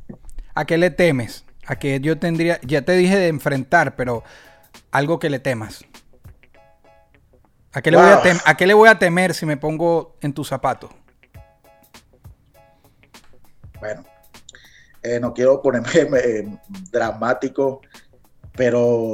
[0.53, 1.45] ¿A qué le temes?
[1.65, 4.23] A que yo tendría, ya te dije de enfrentar, pero
[4.91, 5.86] algo que le temas.
[7.71, 8.08] ¿A qué, le voy
[8.45, 10.89] a qué le voy a temer si me pongo en tu zapato?
[13.80, 14.06] Bueno,
[15.02, 16.60] eh, no quiero ponerme eh,
[16.91, 17.82] dramático,
[18.56, 19.13] pero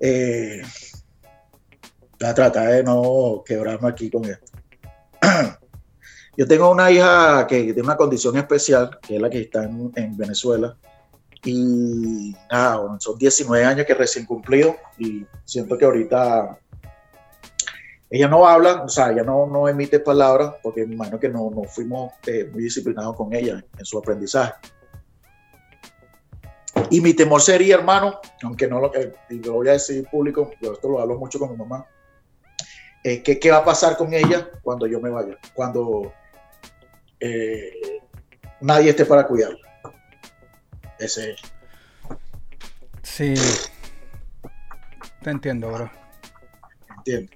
[0.00, 0.62] eh,
[2.18, 4.52] voy a tratar de no quebrarme aquí con esto.
[6.36, 10.16] Yo tengo una hija que tiene una condición especial, que es la que está en,
[10.16, 10.76] Venezuela.
[11.44, 16.58] Y nada, son 19 años que recién cumplido y siento que ahorita
[18.08, 21.64] ella no habla, o sea, ella no, emite palabras porque me imagino que no, no
[21.64, 24.54] fuimos eh, muy disciplinados con ella en su aprendizaje.
[26.90, 28.92] Y mi temor sería, hermano, aunque no lo,
[29.28, 31.86] lo voy a decir público, yo esto lo hablo mucho con mi mamá,
[33.02, 36.12] es que qué va a pasar con ella cuando yo me vaya, cuando
[37.22, 38.00] eh,
[38.60, 39.58] nadie esté para cuidarlo.
[40.98, 41.36] Ese
[43.02, 43.34] Sí.
[45.22, 45.90] Te entiendo, bro.
[46.96, 47.32] Entiendo.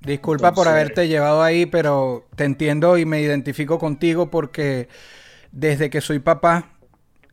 [0.00, 4.88] Disculpa por haberte llevado ahí, pero te entiendo y me identifico contigo porque
[5.52, 6.70] desde que soy papá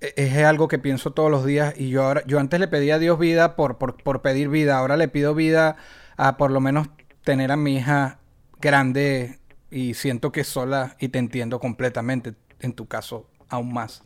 [0.02, 2.96] e, es algo que pienso todos los días y yo ahora yo antes le pedía
[2.96, 5.78] a Dios vida por, por, por pedir vida, ahora le pido vida
[6.18, 6.90] a por lo menos
[7.24, 8.20] tener a mi hija
[8.62, 9.39] grande
[9.72, 14.04] y siento que sola y te entiendo completamente, en tu caso aún más.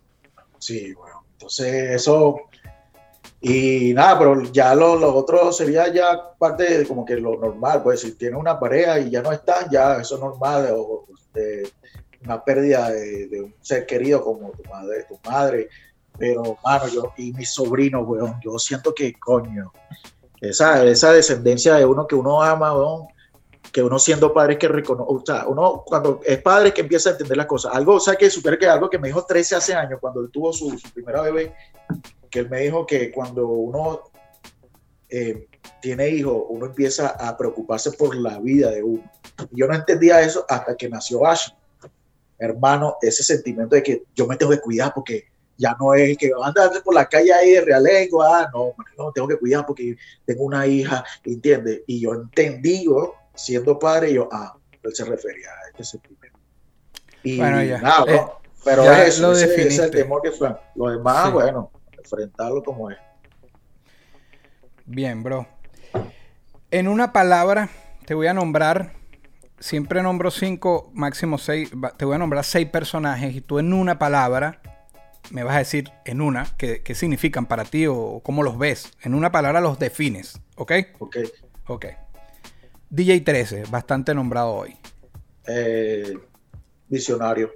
[0.59, 2.37] Sí, bueno, entonces eso,
[3.41, 8.01] y nada, pero ya lo, otro sería ya parte de como que lo normal, pues
[8.01, 11.69] si tienes una pareja y ya no estás, ya eso es normal, o de
[12.23, 15.67] una pérdida de, un ser querido como tu madre, tu madre,
[16.17, 19.73] pero mano, yo y mi sobrino, weón, yo siento que coño,
[20.39, 23.07] esa, esa descendencia de uno que uno ama, weón,
[23.73, 27.11] que uno siendo padre que reconoce, o sea, uno cuando es padre que empieza a
[27.13, 27.73] entender las cosas.
[27.73, 30.29] Algo, o sea, que supera que algo que me dijo 13 hace años, cuando él
[30.31, 31.55] tuvo su, primera bebé,
[32.29, 34.01] que él me dijo que cuando uno
[35.09, 35.47] eh,
[35.81, 39.11] tiene hijos, uno empieza a preocuparse por la vida de uno.
[39.49, 41.49] yo no entendía eso hasta que nació Ash.
[42.37, 45.25] Hermano, ese sentimiento de que yo me tengo que cuidar porque
[45.57, 49.27] ya no es que anda por la calle ahí de realengo, ah, no, no, tengo
[49.27, 51.81] que cuidar porque tengo una hija, ¿entiendes?
[51.87, 52.85] Y yo entendí,
[53.35, 56.39] siendo padre, yo, ah, él se refería a este sentimiento.
[57.23, 57.79] Y bueno, ya.
[57.79, 58.21] Nada, eh,
[58.63, 60.55] pero eso, ese, es el temor que fue.
[60.75, 62.97] Lo demás, bueno, enfrentarlo como es.
[64.85, 65.47] Bien, bro.
[66.71, 67.69] En una palabra,
[68.05, 68.93] te voy a nombrar,
[69.59, 73.99] siempre nombro cinco, máximo seis, te voy a nombrar seis personajes y tú en una
[73.99, 74.61] palabra
[75.31, 78.91] me vas a decir en una qué, qué significan para ti o cómo los ves.
[79.01, 80.71] En una palabra los defines, ¿ok?
[80.99, 81.17] Ok.
[81.67, 81.85] Ok.
[82.93, 84.77] DJ 13, bastante nombrado hoy.
[85.47, 86.15] Eh,
[86.87, 87.51] visionario.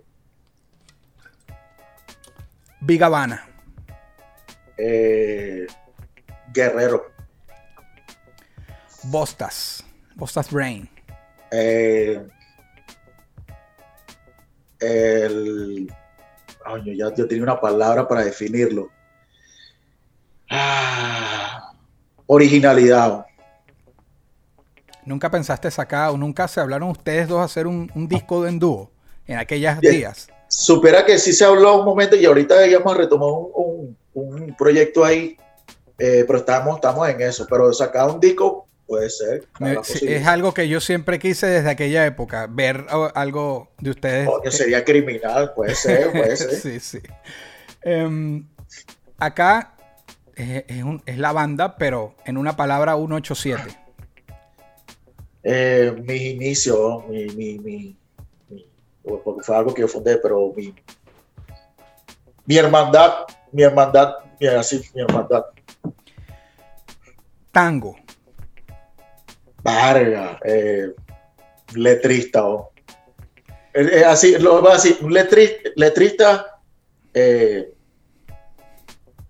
[2.82, 3.48] Big Habana.
[4.76, 5.68] Eh,
[6.52, 7.12] Guerrero.
[9.04, 9.86] Bostas.
[10.16, 10.90] Bostas Brain.
[11.52, 12.28] Eh,
[14.80, 15.88] el.
[16.84, 18.90] Ya yo tenía una palabra para definirlo.
[20.50, 21.74] Ah,
[22.26, 23.28] originalidad.
[25.08, 28.60] ¿Nunca pensaste sacar o nunca se hablaron ustedes dos a hacer un, disco de en
[28.60, 28.92] dúo
[29.26, 30.28] en aquellas días?
[30.50, 35.38] Supera que sí se habló un momento y ahorita digamos retomó un, un, proyecto ahí,
[35.98, 37.48] eh, pero estamos, estamos en eso.
[37.50, 39.48] Pero sacar un disco puede ser.
[40.02, 44.30] es algo que yo siempre quise desde aquella época, ver algo de ustedes.
[44.50, 46.52] sería criminal, puede ser, puede ser.
[46.52, 47.00] sí, sí.
[47.82, 48.46] Em,
[49.18, 49.74] acá
[50.36, 50.66] es,
[51.06, 53.87] es, la banda, pero en una palabra 187.
[55.50, 57.98] Eh, mis inicios, mi, mi, mi,
[59.24, 60.76] porque fue algo que yo fundé, pero mi,
[62.46, 65.46] mi hermandad, mi hermandad, mi, así, mi hermandad.
[67.50, 67.96] Tango.
[69.64, 70.94] Varga, eh,
[71.76, 72.46] letrista.
[72.46, 72.74] Oh.
[73.74, 76.60] Eh, así, lo voy a decir, un letrista, letrista
[77.14, 77.74] eh,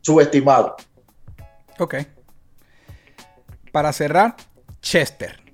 [0.01, 0.77] subestimado.
[1.77, 1.97] Ok.
[3.71, 4.35] Para cerrar,
[4.81, 5.46] Chester.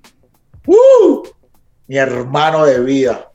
[0.66, 1.24] ¡Uh!
[1.88, 3.30] Mi hermano de vida.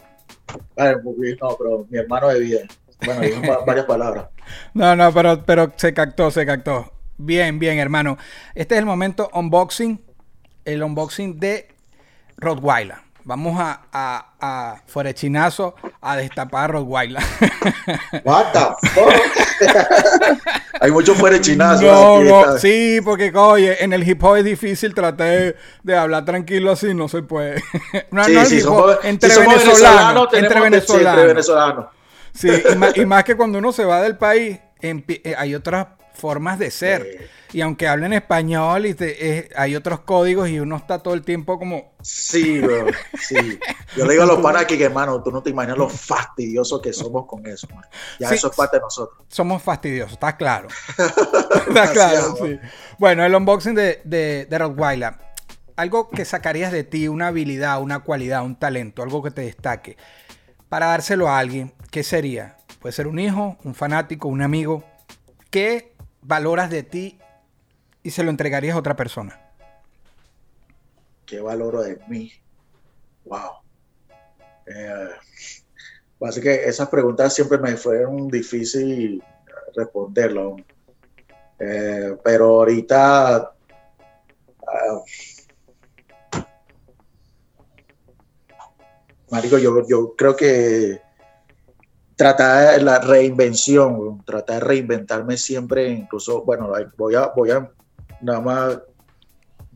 [0.76, 2.60] no, pero mi hermano de vida.
[3.04, 4.28] Bueno, varias palabras.
[4.74, 6.92] No, no, pero, pero se captó, se captó.
[7.16, 8.16] Bien, bien, hermano.
[8.54, 10.00] Este es el momento unboxing,
[10.64, 11.68] el unboxing de
[12.36, 13.08] Rottweiler.
[13.28, 17.22] Vamos a, a, a fuera chinazo a destapar a Rottweiler.
[18.24, 20.48] What the fuck?
[20.80, 21.38] Hay mucho fuera.
[21.54, 26.72] No, no, sí, porque oye, en el hip hop es difícil tratar de, hablar tranquilo
[26.72, 27.62] así, no se puede.
[28.10, 28.62] no, sí, no sí,
[29.02, 30.60] entre, venezolanos, entre
[31.20, 31.86] venezolanos,
[32.32, 32.48] Sí,
[32.94, 37.28] y más, que cuando uno se va del país, eh, hay otras formas de ser.
[37.52, 38.96] Y aunque hablen español, y
[39.56, 41.94] hay otros códigos y uno está todo el tiempo como...
[42.02, 42.87] Sí, bro,
[43.18, 43.58] sí.
[43.96, 46.80] Yo le digo a los panas aquí que, hermano, tú no te imaginas lo fastidioso
[46.82, 47.84] que somos con eso, man.
[48.20, 49.24] Ya eso es parte de nosotros.
[49.28, 50.68] Somos fastidiosos, está claro.
[51.68, 52.58] está claro, sí.
[52.98, 55.14] Bueno, el unboxing de, de, de Rottweiler.
[55.76, 59.96] Algo que sacarías de ti, una habilidad, una cualidad, un talento, algo que te destaque.
[60.68, 62.58] Para dárselo a alguien, ¿qué sería?
[62.80, 64.84] Puede ser un hijo, un fanático, un amigo.
[65.50, 67.18] ¿Qué valoras de ti
[68.09, 69.38] y se lo entregarías a otra persona?
[71.27, 72.33] ¿Qué valoro de mí?
[73.27, 73.61] Wow.
[74.64, 75.11] Eh,
[76.23, 79.23] así que esas preguntas siempre me fueron difícil
[79.77, 80.57] responderlo.
[81.59, 83.53] Eh, pero ahorita
[84.62, 85.05] uh,
[89.31, 91.03] Marico, yo, yo creo que
[92.16, 97.71] tratar la reinvención, tratar de reinventarme siempre, incluso, bueno, voy a, voy a
[98.20, 98.78] nada más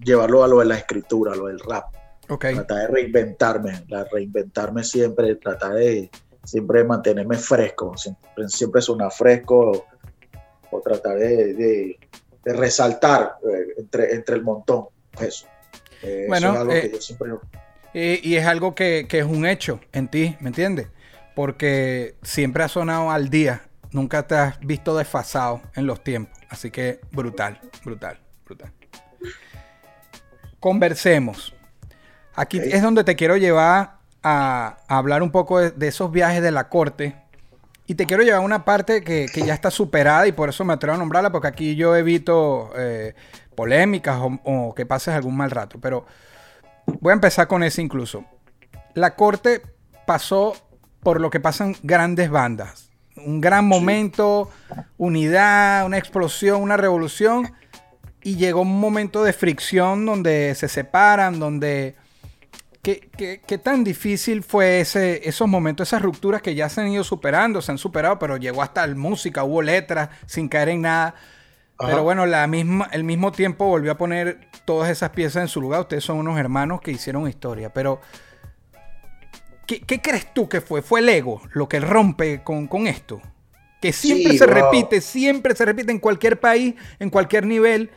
[0.02, 1.84] llevarlo a lo de la escritura, a lo del rap.
[2.28, 2.54] Okay.
[2.54, 6.10] Tratar de reinventarme, la reinventarme siempre, tratar de
[6.44, 9.86] siempre mantenerme fresco, siempre, siempre sonar fresco
[10.70, 11.98] o, tratar de,
[12.44, 14.86] resaltar eh, entre, entre el montón.
[15.20, 15.46] Eso.
[16.02, 17.30] Eh, bueno, es algo que eh, yo siempre...
[17.92, 20.88] y es algo que, que es un hecho en ti, ¿me entiendes?
[21.34, 26.38] porque siempre ha sonado al día, nunca te has visto desfasado en los tiempos.
[26.48, 28.72] Así que brutal, brutal, brutal.
[30.60, 31.54] Conversemos.
[32.34, 36.68] Aquí es donde te quiero llevar a, hablar un poco de, esos viajes de la
[36.68, 37.16] corte.
[37.86, 40.72] Y te quiero llevar a una parte que, ya está superada y por eso me
[40.72, 43.14] atrevo a nombrarla, porque aquí yo evito eh,
[43.54, 45.78] polémicas o, o que pases algún mal rato.
[45.80, 46.06] Pero
[47.00, 48.24] voy a empezar con ese incluso.
[48.94, 49.62] La corte
[50.06, 50.54] pasó
[51.02, 52.90] por lo que pasan grandes bandas.
[53.16, 54.50] Un gran momento,
[54.96, 57.52] unidad, una explosión, una revolución.
[58.22, 61.96] Y llegó un momento de fricción donde se separan, donde...
[62.82, 67.62] ¿Qué, tan difícil fue ese, esos momentos, esas rupturas que ya se han ido superando,
[67.62, 71.14] se han superado, pero llegó hasta la música, hubo letras, sin caer en nada.
[71.78, 75.60] Pero bueno, la misma, el mismo tiempo volvió a poner todas esas piezas en su
[75.60, 75.80] lugar.
[75.82, 78.00] Ustedes son unos hermanos que hicieron historia, pero
[79.66, 80.82] ¿Qué, crees tú que fue?
[80.82, 83.20] ¿Fue el ego lo que rompe con, esto?
[83.80, 87.90] Que siempre se repite, siempre se repite en cualquier país, en cualquier nivel,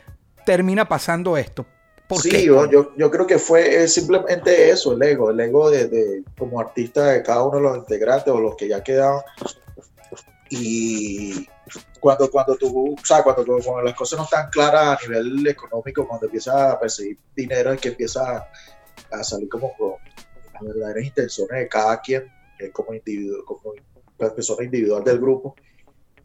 [0.46, 1.66] termina pasando esto.
[2.08, 6.60] ¿Por sí, Yo, yo, creo que fue simplemente eso, el ego, el ego de, como
[6.60, 9.22] artista de cada uno de los integrantes o los que ya quedaban.
[10.48, 11.48] Y
[11.98, 16.06] cuando, cuando tú, o sea, cuando, cuando, las cosas no están claras a nivel económico,
[16.06, 18.48] cuando empiezas a perseguir dinero, es que empieza
[19.10, 19.74] a salir como
[20.60, 22.30] las intenciones de cada quien
[22.72, 23.74] como individuo, como
[24.16, 25.56] persona individual del grupo.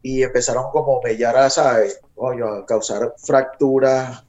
[0.02, 2.00] Y empezaron como mellar a, ¿sabes?
[2.18, 4.24] A causar fracturas,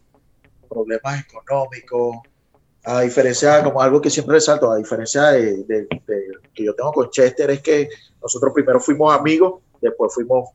[0.69, 2.17] problemas económicos,
[2.85, 5.87] a diferencia, como algo que siempre resalto, a diferencia de, de,
[6.53, 7.89] que yo tengo con Chester, es que
[8.21, 10.49] nosotros primero fuimos amigos, después fuimos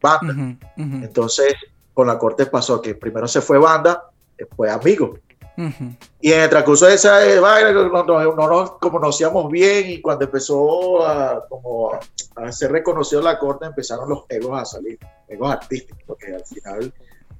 [0.00, 0.56] banda.
[0.76, 1.54] Entonces,
[1.92, 5.20] con la corte pasó que primero se fue banda, después amigos.
[6.20, 11.06] Y en el transcurso de esa vaina, no, no, nos conocíamos bien y cuando empezó
[11.06, 11.92] a, como
[12.36, 16.92] a, ser reconocido la corte, empezaron los egos a salir, egos artísticos, porque al final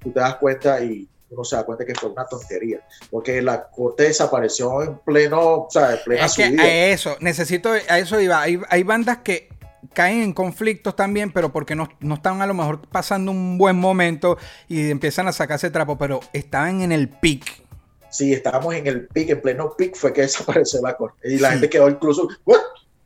[0.02, 2.80] tú te das cuenta y uno se da cuenta que fue una tontería,
[3.10, 7.70] porque la corte desapareció en pleno, o sea, en plena es que a eso, necesito,
[7.70, 9.48] a eso iba, hay, hay bandas que
[9.92, 13.76] caen en conflictos también, pero porque no, no, están a lo mejor pasando un buen
[13.76, 17.64] momento y empiezan a sacarse trapo, pero estaban en el pic.
[18.10, 21.32] Sí, estábamos en el pic, en pleno pic fue que desapareció la corte.
[21.32, 22.28] Y la gente quedó incluso,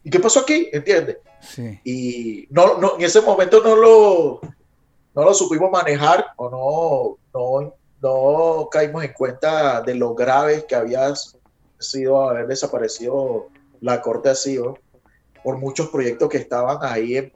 [0.02, 0.68] ¿y qué pasó aquí?
[0.72, 1.18] ¿Entiendes?
[1.40, 1.80] Sí.
[1.84, 4.40] Y no, no, en ese momento no lo,
[5.14, 10.74] no lo supimos manejar o no, no, no caímos en cuenta de lo grave que
[10.74, 11.12] había
[11.78, 13.48] sido haber desaparecido
[13.80, 14.74] la corte así, ¿no?
[15.44, 17.32] por muchos proyectos que estaban ahí en,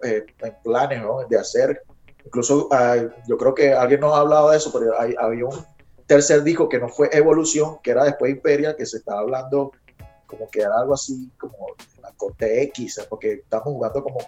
[0.65, 1.19] planes ¿no?
[1.29, 1.83] de hacer.
[2.25, 5.65] Incluso ah, yo creo que alguien nos ha hablado de eso, pero hay, había un
[6.09, 9.71] tercer disco que no fue Evolución, que era después Imperia, que se estaba hablando
[10.27, 11.69] como que era algo así como
[12.03, 14.19] la corte X, porque estamos jugando como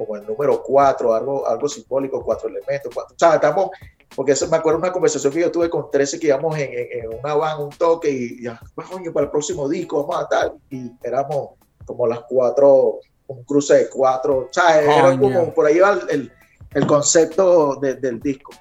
[0.00, 3.70] como el número 4, algo, algo simbólico, cuatro elementos, cuatro, o sea, estamos,
[4.16, 7.18] porque eso me acuerdo una conversación que yo tuve con 13 que íbamos en, en,
[7.18, 10.54] una van, un toque, y ya, pues, coño, para el próximo disco vamos a tal,
[10.70, 11.50] y éramos
[11.84, 16.32] como las cuatro, un cruce de cuatro, o sea, era como, por ahí va el,
[16.72, 18.52] el, concepto del disco.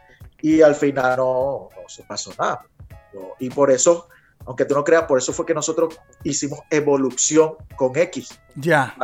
[0.41, 2.65] Y al final no, no se pasó nada.
[3.39, 4.07] y por eso,
[4.45, 8.39] aunque tú no creas, por eso fue que nosotros hicimos evolución con X.
[8.55, 8.95] Ya.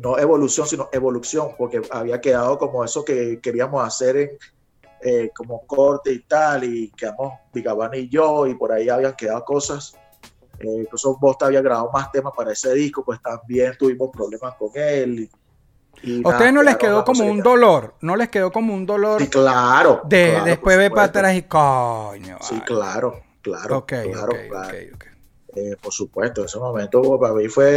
[0.00, 4.30] no evolución, sino evolución, porque había quedado como eso que queríamos hacer en,
[5.02, 9.44] eh, como corte y tal, y quedamos Vigabani y yo, y por ahí habían quedado
[9.44, 9.96] cosas
[10.62, 14.54] eh, incluso vos te había grabado más temas para ese disco, pues también tuvimos problemas
[14.54, 15.28] con él.
[16.24, 17.94] ¿A ustedes no les quedó como un dolor?
[18.00, 19.20] ¿No les quedó como un dolor?
[19.20, 20.02] Sí, claro.
[20.04, 22.38] De, después ve para atrás y coño.
[22.40, 23.84] Sí, claro, claro.
[23.86, 24.76] claro, claro.
[25.54, 27.70] Eh, por supuesto, ese momento para mí fue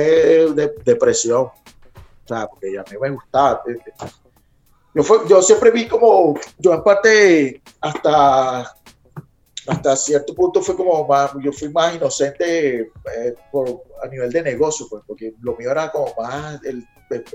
[0.53, 1.41] de, depresión.
[1.43, 3.61] O sea, porque ya a mí me gustaba.
[4.93, 8.75] Yo, fue, yo siempre vi como, yo en parte hasta
[9.67, 14.43] hasta cierto punto fue como más, yo fui más inocente eh, por, a nivel de
[14.43, 16.85] negocio, pues, porque lo mío era como más el,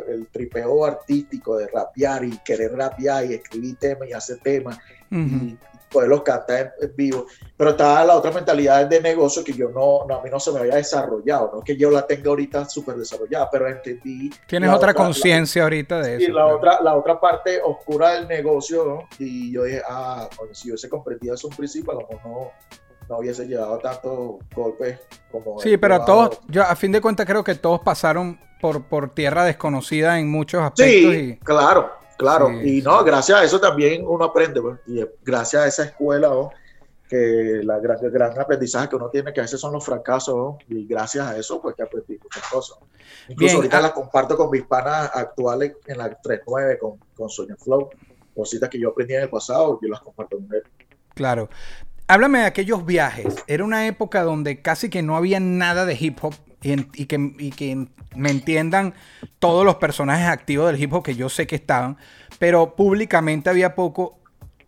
[0.09, 4.79] el, tripeo artístico de rapear y querer rapear y escribir temas y hacer temas.
[5.11, 5.59] Y
[5.91, 7.27] poderlos cantar en, vivo.
[7.57, 10.53] Pero estaba la otra mentalidad de negocio que yo no, no, a mí no se
[10.53, 14.31] me había desarrollado, no que yo la tenga ahorita súper desarrollada, pero entendí.
[14.47, 16.31] Tienes otra, conciencia ahorita de eso.
[16.31, 19.09] Y la, otra, la otra parte oscura del negocio, ¿no?
[19.19, 22.51] y yo dije, ah, si yo hubiese comprendido eso un principio, a lo mejor no,
[23.09, 24.99] no hubiese llevado tantos golpes
[25.31, 25.59] como.
[25.61, 29.15] Sí, pero a todos, yo a fin de cuentas creo que todos pasaron por, por
[29.15, 31.13] tierra desconocida en muchos aspectos.
[31.13, 32.00] Sí, claro.
[32.21, 36.31] Claro, y no, gracias a eso también uno aprende, y gracias a esa escuela,
[37.09, 40.87] que la gran, gran aprendizaje que uno tiene, que a veces son los fracasos, y
[40.87, 42.77] gracias a eso, pues que aprendí muchas cosas.
[43.27, 47.57] Incluso ahorita ah las comparto con mis panas actuales en la 3.9, con, con Sonia
[47.57, 47.89] Flow,
[48.37, 50.63] cositas que yo aprendí en el pasado, yo las comparto con él.
[51.15, 51.49] Claro.
[52.07, 53.35] Háblame de aquellos viajes.
[53.47, 58.31] Era una época donde casi que no había nada de hip hop y, que, me
[58.31, 58.95] entiendan
[59.39, 61.97] todos los personajes activos del hip hop que yo sé que estaban,
[62.39, 64.19] pero públicamente había poco.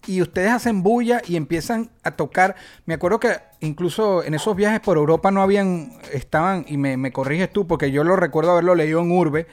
[0.04, 2.56] Y ustedes hacen bulla y empiezan a tocar.
[2.86, 7.52] Me acuerdo que incluso en esos viajes por Europa no habían, estaban, y me, corriges
[7.52, 9.46] tú, porque yo lo recuerdo haberlo leído en Urbe.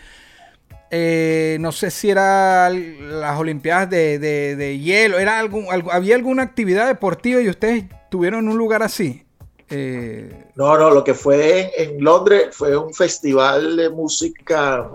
[0.89, 6.87] Eh, no sé si era las Olimpiadas de, de, hielo, era algún, había alguna actividad
[6.87, 9.28] deportiva y ustedes tuvieron un lugar así.
[9.69, 14.89] Eh, no, no, lo que fue en, Londres fue un festival de música.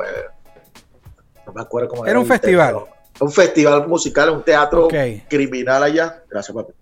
[1.47, 2.11] no me acuerdo cómo era.
[2.11, 2.77] Era un festival.
[3.21, 4.89] un festival musical, un teatro
[5.29, 6.23] criminal allá.
[6.29, 6.73] Gracias, papi.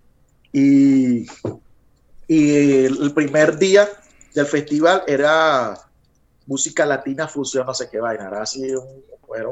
[0.53, 1.27] Y,
[2.27, 3.89] y el primer día
[4.35, 5.75] del festival era
[6.47, 8.29] música latina fusión, no sé qué vaina.
[8.29, 9.05] Era así, un,
[9.37, 9.49] era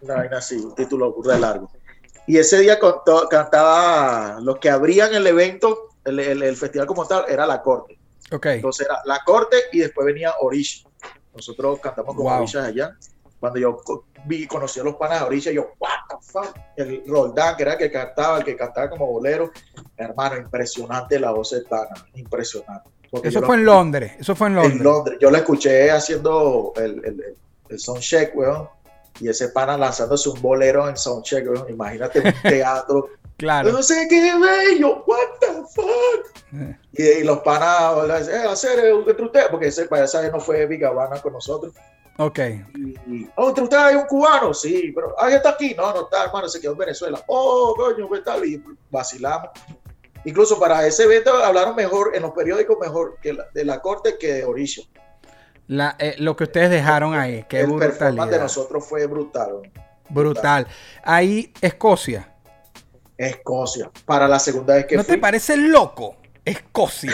[0.00, 1.70] una vaina así, un título de largo.
[2.26, 2.78] Y ese día
[3.30, 7.98] cantaba los que abrían el evento el, festival como tal era la corte.
[8.30, 8.56] Okay.
[8.56, 10.88] Entonces era la corte y después venía Orisha.
[11.34, 12.46] Nosotros cantamos con wow.
[12.62, 12.96] allá.
[13.40, 13.78] Cuando yo
[14.24, 16.56] vi, conocí a los panas de Orisha, yo, what the fuck?
[16.76, 19.50] El Roldán, que era el que cantaba, el que cantaba como bolero.
[19.96, 22.88] Hermano, impresionante la voz de pana, impresionante.
[23.22, 24.76] eso fue en Londres, eso fue en Londres.
[24.76, 25.18] En Londres.
[25.20, 27.36] Yo la escuché haciendo el, el,
[27.68, 28.68] el soundcheck, weón.
[29.20, 31.68] y ese pana lanzándose un bolero en soundcheck, weón.
[31.68, 33.10] imagínate un teatro.
[33.36, 33.72] Claro.
[33.72, 36.72] No sé qué bello, what the fuck.
[36.92, 40.38] Y, y los panas, eh, hacer eh, entre ustedes, porque ese para esa vez no
[40.40, 41.74] fue Big Habana con nosotros.
[42.18, 42.38] Ok.
[43.08, 45.74] Y, oh, entre ustedes hay un cubano, sí, pero alguien está aquí.
[45.74, 47.20] No, no está, hermano, se quedó en Venezuela.
[47.26, 48.44] Oh, coño, ¿qué tal?
[48.44, 49.48] Y vacilamos.
[50.24, 54.16] Incluso para ese evento hablaron mejor en los periódicos mejor que la- de la corte
[54.16, 54.84] que de Oricio.
[55.66, 58.40] La, eh, lo que ustedes dejaron ahí, qué el performance de brutalidad.
[58.42, 59.72] nosotros fue brutal.
[60.08, 60.66] Brutal.
[61.02, 62.30] Ahí, Escocia.
[63.16, 65.14] Escocia, para la segunda vez que ¿No fui.
[65.14, 66.16] te parece loco?
[66.44, 67.12] Escocia.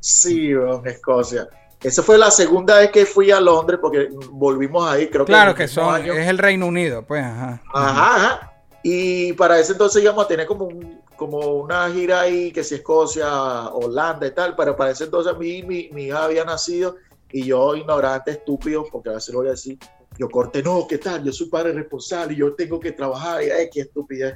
[0.00, 1.48] Sí, weón, Escocia.
[1.82, 5.32] Esa fue la segunda vez que fui a Londres porque volvimos ahí, creo que.
[5.32, 6.12] Claro que son, año.
[6.12, 7.62] es el Reino Unido, pues, ajá.
[7.72, 8.52] Ajá, ajá.
[8.82, 12.74] Y para ese entonces íbamos a tener como, un- como una gira ahí, que si
[12.76, 16.96] Escocia, Holanda y tal, pero para ese entonces mi, mi, mi hija había nacido
[17.32, 19.78] y yo, ignorante, estúpido, porque a veces lo voy a decir,
[20.18, 21.22] yo corté, no, ¿qué tal?
[21.22, 24.34] Yo soy padre responsable y yo tengo que trabajar, y ay, qué estupidez.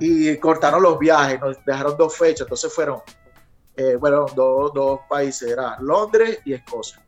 [0.00, 3.00] Y cortaron los viajes, nos dejaron dos fechas, entonces fueron,
[3.76, 7.02] eh, bueno, dos, dos países, era Londres y Escocia.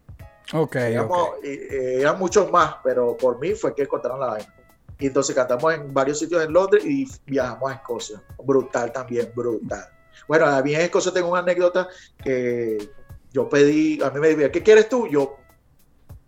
[0.54, 1.44] Ok, Digamos, ok.
[1.44, 4.54] eh, eh, eran muchos más, pero por mí fue que cortaron la vaina.
[4.98, 8.22] Y entonces cantamos en varios sitios en Londres y viajamos a Escocia.
[8.42, 9.84] Brutal también, brutal.
[10.26, 11.88] Bueno, a mí en Escocia tengo una anécdota
[12.22, 12.90] que
[13.32, 15.06] yo pedí, a mí me dijeron, ¿qué quieres tú?
[15.06, 15.36] Yo,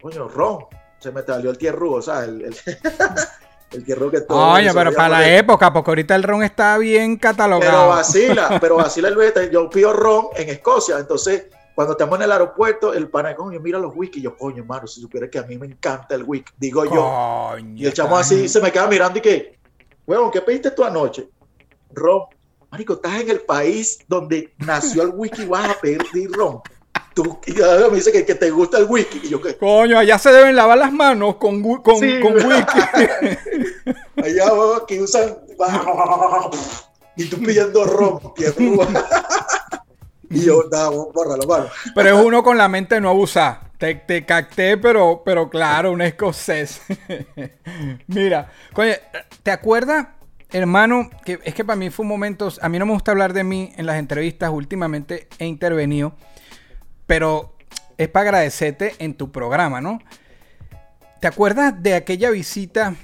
[0.01, 0.67] coño, ron.
[0.99, 2.29] Se me salió el tierrugo, ¿sabes?
[2.29, 2.57] El, el,
[3.73, 4.53] el que todo.
[4.53, 7.89] Oye, pero para la época, porque ahorita el ron está bien Pero catalogado.
[7.89, 9.45] vacila, pero vacila el beta.
[9.45, 13.79] Yo pido ron en Escocia, entonces cuando estamos en el aeropuerto, el pana, coño, mira
[13.79, 14.21] los whisky.
[14.21, 17.57] Yo, coño, hermano, si supiera que a mí me encanta el whisky, digo yo.
[17.75, 19.59] Y el chamo así se me queda mirando y que,
[20.07, 21.29] huevón, ¿qué pediste tú anoche?
[21.93, 22.25] Ron.
[22.71, 26.03] Marico, estás en el país donde nació el whisky y vas a pedir
[26.33, 26.61] ron.
[27.15, 29.21] Tú, y me dice que, que te gusta el whisky.
[29.25, 32.81] Y yo, que Coño, allá se deben lavar las manos con, con, Sí, con whisky.
[34.23, 34.51] allá,
[34.87, 35.37] que usan.
[37.17, 38.21] Y tú pidiendo ron.
[40.33, 41.67] Y yo, nada, bórralo, mano.
[41.93, 43.73] pero es uno con la mente de no abusar.
[43.79, 46.81] Te, te capté, pero, pero claro, un escocés.
[48.07, 48.93] Mira, coño,
[49.43, 50.07] ¿te acuerdas,
[50.53, 51.11] hermano?
[51.25, 52.49] Que es que para mí fue un momento.
[52.63, 54.51] A mí no me gusta hablar de mí en las entrevistas.
[54.51, 56.15] Últimamente he intervenido.
[57.11, 57.57] Pero
[57.99, 59.99] es para agradecerte en tu programa, ¿no?
[61.19, 62.95] ¿Te acuerdas de aquella visita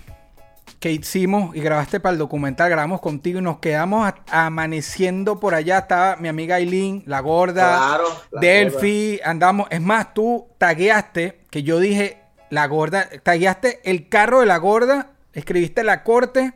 [0.79, 2.71] que hicimos y grabaste para el documental?
[2.71, 5.79] Grabamos contigo y nos quedamos amaneciendo por allá.
[5.79, 7.79] Estaba mi amiga Aileen, la gorda.
[7.79, 8.05] Claro.
[8.31, 9.67] la Delphi, andamos.
[9.71, 15.11] Es más, tú tagueaste, que yo dije, la gorda, tagueaste el carro de la gorda,
[15.33, 16.53] escribiste la corte,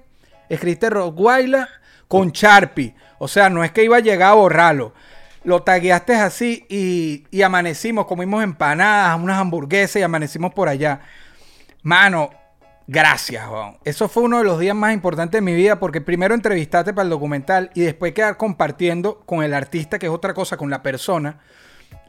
[0.49, 1.67] escribiste Rottweiler
[2.07, 2.95] con Sharpie.
[3.19, 4.95] O sea, no es que iba a llegar a borrarlo.
[5.43, 11.01] Lo tagueaste así y, y amanecimos, comimos empanadas, unas hamburguesas y amanecimos por allá.
[11.83, 12.31] Mano,
[12.87, 13.79] gracias, weón.
[13.85, 17.05] Eso fue uno de los días más importantes de mi vida porque primero entrevistaste para
[17.05, 20.83] el documental y después quedar compartiendo con el artista, que es otra cosa, con la
[20.83, 21.39] persona.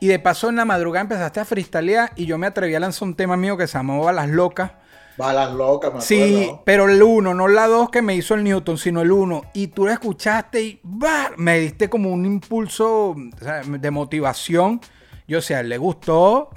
[0.01, 3.07] Y de paso en la madrugada empezaste a freestylear y yo me atreví a lanzar
[3.07, 4.71] un tema mío que se llamaba Las Locas.
[5.17, 6.61] Balas locas, me Sí, acuerdo.
[6.65, 9.43] pero el uno, no la dos que me hizo el Newton, sino el uno.
[9.53, 11.31] Y tú la escuchaste y ¡bah!
[11.37, 14.81] me diste como un impulso o sea, de motivación.
[15.27, 16.49] Yo, o sea, le gustó.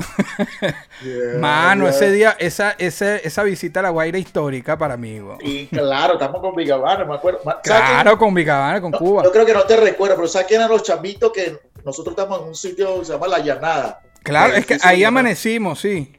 [1.04, 1.90] Yeah, Mano, yeah.
[1.90, 5.38] ese día, esa, ese- esa visita a la Guaira histórica para mí, weón.
[5.42, 7.40] Y claro, estamos con Vigavana, me acuerdo.
[7.62, 9.22] Claro, con Vicabana, con No, Cuba.
[9.24, 12.40] Yo creo que no te recuerdo, pero ¿sabes quién eran los chamitos que nosotros estamos
[12.40, 14.00] en un sitio que se llama La Llanada?
[14.22, 16.16] Claro, El es que ahí amanecimos, sí.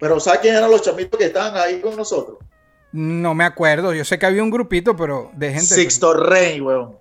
[0.00, 2.38] Pero ¿sabes quién eran los chamitos que estaban ahí con nosotros?
[2.92, 3.94] No me acuerdo.
[3.94, 5.66] Yo sé que había un grupito, pero de gente.
[5.74, 6.98] Sixto Rey, weón.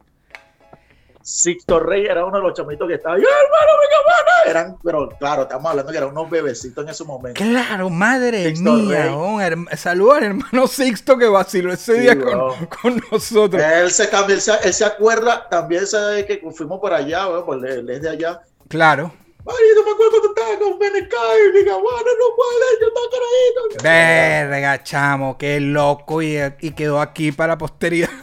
[1.21, 3.15] Sixto Rey era uno de los chamitos que estaba.
[3.17, 4.49] ¡Yo, hermano, Vigavana!
[4.49, 7.39] Eran, pero claro, estamos hablando que eran unos bebecitos en ese momento.
[7.43, 9.15] Claro, madre Sixto mía.
[9.15, 9.41] Weón.
[9.41, 13.61] Herm- Saludos al hermano Sixto que vaciló ese Sí, día con, con nosotros.
[13.61, 17.63] Él se, él, se, él se acuerda también sabe que fuimos por allá, weón, pues
[17.63, 18.41] él es de allá.
[18.67, 19.11] Claro.
[19.47, 21.17] Ay, yo me acuerdo cuando estaba con Beneca
[21.47, 23.83] y Vigavana, no puede, yo estaba caradito.
[23.83, 26.21] Verga, chamo, qué loco.
[26.21, 28.09] Y, y quedó aquí para la posteridad.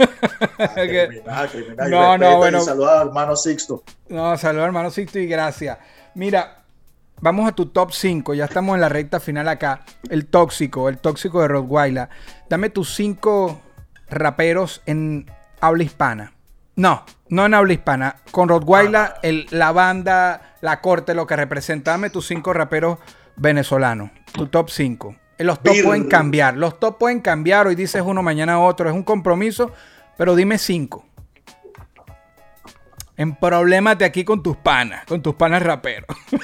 [0.75, 1.91] Que- Criminal, criminal.
[1.91, 2.59] No, no, bueno.
[2.59, 3.83] Y saluda al hermano Sixto.
[4.09, 5.79] No, saludos hermano Sixto y gracias.
[6.15, 6.63] Mira,
[7.21, 8.35] vamos a tu top 5.
[8.35, 9.85] Ya estamos en la recta final acá.
[10.09, 12.09] El tóxico, el tóxico de Rottweiler.
[12.49, 13.61] Dame tus 5
[14.09, 16.33] raperos en habla hispana.
[16.77, 18.17] No, no en habla hispana.
[18.31, 21.93] Con Rottweiler, el, la banda, la corte, lo que representa.
[21.93, 22.99] Dame tus 5 raperos
[23.37, 24.11] venezolanos.
[24.33, 25.17] Tu top 5.
[25.39, 26.57] Los top pueden cambiar.
[26.57, 27.67] Los top pueden cambiar.
[27.67, 28.89] Hoy dices uno, mañana otro.
[28.89, 29.73] Es un compromiso.
[30.17, 31.05] Pero dime 5.
[33.19, 36.09] En problemas de aquí con tus panas, con tus panas raperos.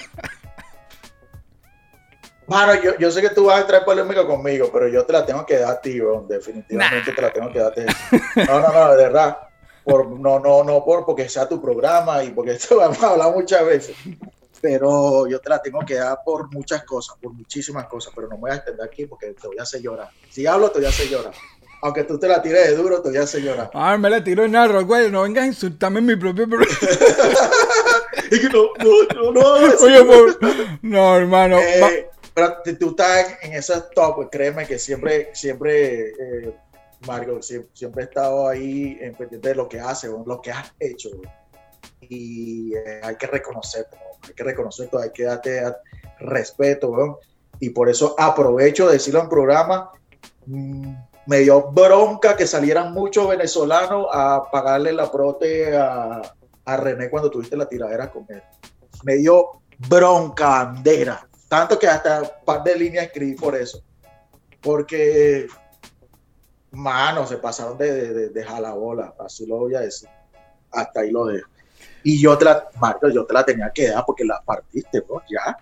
[2.47, 5.13] Mano, yo, yo, sé que tú vas a entrar en polémica conmigo, pero yo te
[5.13, 6.27] la tengo que dar a ti, bro.
[6.29, 7.83] definitivamente te la tengo que dar a ti.
[8.47, 9.39] No, no, no, de verdad.
[9.85, 13.33] Por, no, no, no por porque sea tu programa y porque esto vamos a hablar
[13.35, 13.97] muchas veces.
[14.61, 18.37] Pero yo te la tengo que dar por muchas cosas, por muchísimas cosas, pero no
[18.37, 20.11] me voy a extender aquí porque te voy a hacer llorar.
[20.31, 21.35] Si hablo, te voy a hacer llorar.
[21.85, 23.71] Aunque tú te la tires de duro, te voy a hacer llorar.
[23.75, 25.11] Ah, me la tiro en arroz, güey.
[25.11, 26.79] No vengas a insultarme en mi propio programa.
[28.31, 29.77] es que no, no, no, no.
[29.81, 30.39] Oye, por...
[30.83, 31.59] no, hermano.
[31.59, 36.55] Eh, pero tú estás en, ese top, pues, créeme que siempre, siempre, eh,
[37.07, 41.09] Mario, siempre, he estado ahí en pendiente de lo que hace, lo que has hecho.
[42.01, 43.97] Y eh, hay que reconocerte,
[44.27, 45.63] hay que hay que darte
[46.21, 47.19] respeto,
[47.59, 49.91] y por eso aprovecho de decirlo en programa.
[50.47, 50.95] Mm,
[51.27, 56.21] me dio bronca que salieran muchos venezolanos a pagarle la prote a,
[56.65, 58.43] a René cuando tuviste la tiradera con él.
[59.05, 63.83] Me dio bronca, bandera tanto que hasta un par de líneas escribí por eso.
[64.63, 65.47] Porque,
[66.73, 70.09] mano, se pasaron de, de, de, jalabola, así lo voy a decir.
[70.71, 71.49] Hasta ahí lo dejo.
[72.03, 72.69] Y yo te la,
[73.13, 75.23] yo te la tenía que dar porque la partiste, ¿no?
[75.31, 75.57] Ya.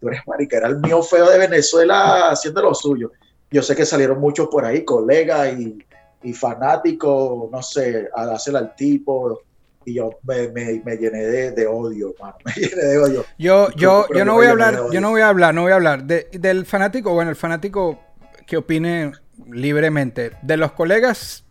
[0.00, 3.12] Tú eres marica, era el mío feo de Venezuela haciendo lo suyo.
[3.50, 5.84] Yo sé que salieron muchos por ahí, colegas y,
[6.22, 9.40] y fanáticos, no sé, a dársela al tipo,
[9.84, 13.24] y yo me, me, llené de, odio, me llené de odio.
[13.38, 15.76] Yo, yo, yo no voy a hablar, yo no voy a hablar, no voy a
[15.76, 17.98] hablar del fanático, bueno, el fanático
[18.46, 19.12] que opine
[19.50, 20.32] libremente.
[20.42, 21.44] De los colegas,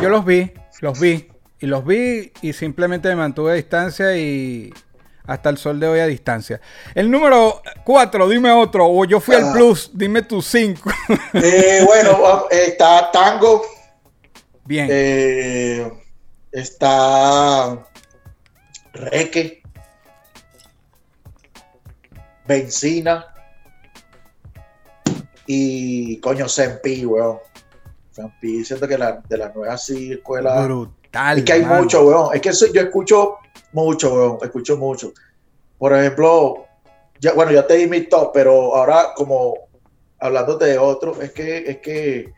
[0.00, 1.28] yo los vi, los vi,
[1.60, 4.72] y los vi y simplemente me mantuve a distancia y
[5.26, 6.60] hasta el sol de hoy a distancia.
[6.94, 9.52] El número 4, dime otro, o yo fui al ah.
[9.54, 10.90] plus, dime tu 5.
[11.34, 13.62] Eh, bueno, está Tango.
[14.64, 14.88] Bien.
[14.90, 15.92] Eh,
[16.52, 17.86] está
[18.92, 19.62] Reque,
[22.46, 23.33] Benzina
[25.46, 27.38] y coño Sempi, weón.
[28.10, 30.64] Sempi, siento que la, de la nueva sí escuela.
[30.64, 31.38] Brutal.
[31.38, 32.34] Es que hay mucho, weón.
[32.34, 33.36] Es que yo escucho
[33.72, 34.38] mucho, weón.
[34.42, 35.12] Escucho mucho.
[35.78, 36.66] Por ejemplo,
[37.20, 39.54] ya, bueno, ya te di mi top, pero ahora como
[40.18, 42.32] hablándote de otro, es que, es que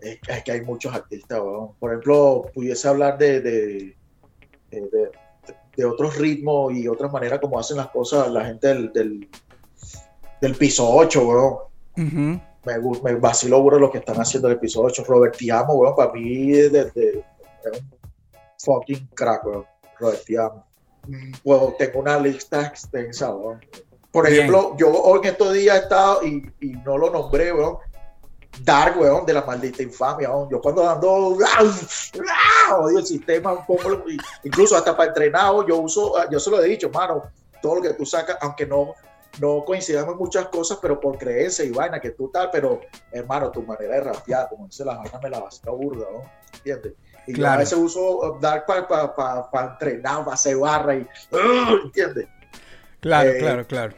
[0.00, 1.40] es, que hay muchos artistas,
[1.78, 3.96] por ejemplo, pudiese hablar de, de,
[5.76, 9.28] de, otros ritmos y otras maneras como hacen las cosas la gente del,
[10.40, 11.71] del, piso 8, weón.
[11.96, 15.04] Me, me vacilo lo que están haciendo el piso 8.
[15.06, 17.24] Robert Tiamo, weón, para mí es, de,
[17.64, 17.90] un
[18.58, 19.66] fucking crack, weón.
[19.98, 20.64] Robert Tiamo.
[21.44, 23.60] Bueno, tengo una lista extensa, weón.
[24.10, 27.78] Por ejemplo, yo hoy en estos días he estado y, y no lo nombré, weón
[28.60, 30.48] dark, weón, de la maldita infamia, weón.
[30.50, 34.04] Yo cuando ando, odio el sistema un poco,
[34.44, 37.24] incluso hasta para entrenado, yo uso, yo se lo he dicho, mano,
[37.60, 38.94] todo lo que tú sacas, aunque no,
[39.40, 42.80] no coincidamos en muchas cosas, pero por creencia y vaina que tú tal, pero
[43.10, 46.22] hermano, tu manera de rapear, como dice la vaina, me la vas a burda, ¿no?
[46.54, 46.94] ¿Entiendes?
[47.26, 47.52] Y claro.
[47.52, 51.84] yo a veces uso uh, Dark para pa, pa, entrenar, para hacer barra y, uh,
[51.84, 52.26] ¿entiendes?
[53.00, 53.94] Claro, eh, claro, claro.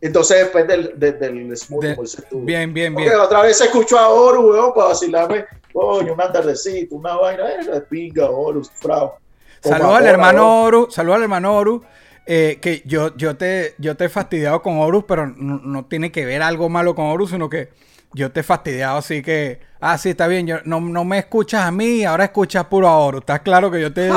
[0.00, 1.84] Entonces después del, del, smooth,
[2.32, 3.12] Bien, bien, bien.
[3.20, 8.30] otra vez escucho a Oru, weón, para vacilarme, coño, un tardecito, una vaina, eh, pinga,
[8.30, 9.18] Oru, frao.
[9.60, 11.84] Saludos al hermano Oru, saludos al hermano Oru.
[12.32, 16.24] Eh, que yo, yo, te, yo te he fastidiado con Horus, pero no, tiene que
[16.24, 17.70] ver algo malo con Horus, sino que
[18.12, 21.62] yo te he fastidiado, así que, ah, sí, está bien, yo, no, no me escuchas
[21.62, 23.22] a mí, ahora escuchas puro a Horus.
[23.22, 24.08] Estás claro que yo te,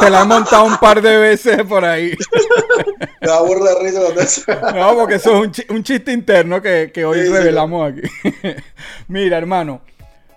[0.00, 2.16] te la he montado un par de veces por ahí.
[3.20, 4.42] Me aburre de risa con eso.
[4.74, 8.00] No, porque eso es un, chiste interno que, hoy revelamos aquí.
[9.08, 9.82] Mira, hermano,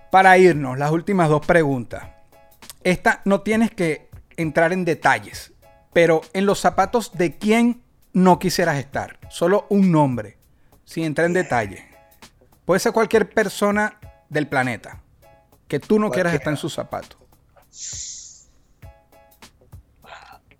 [0.10, 2.04] para irnos, las últimas dos preguntas.
[2.84, 5.54] Esta no tienes que entrar en detalles,
[5.94, 7.84] pero en los zapatos de quién
[8.14, 9.20] no quisieras estar.
[9.30, 10.38] Solo un nombre,
[10.86, 11.88] sin entrar en detalle.
[12.66, 15.02] Puede ser cualquier persona del planeta
[15.68, 17.18] que tú no quieras estar en sus zapatos.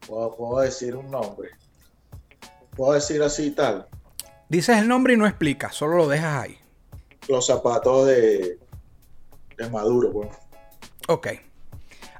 [0.08, 1.50] puedo decir un nombre.
[2.76, 3.88] ¿Puedo decir así y tal?
[4.50, 6.58] Dices el nombre y no explicas, solo lo dejas ahí.
[7.28, 8.60] Los zapatos de,
[9.58, 10.32] de Maduro, bueno.
[11.08, 11.28] Ok.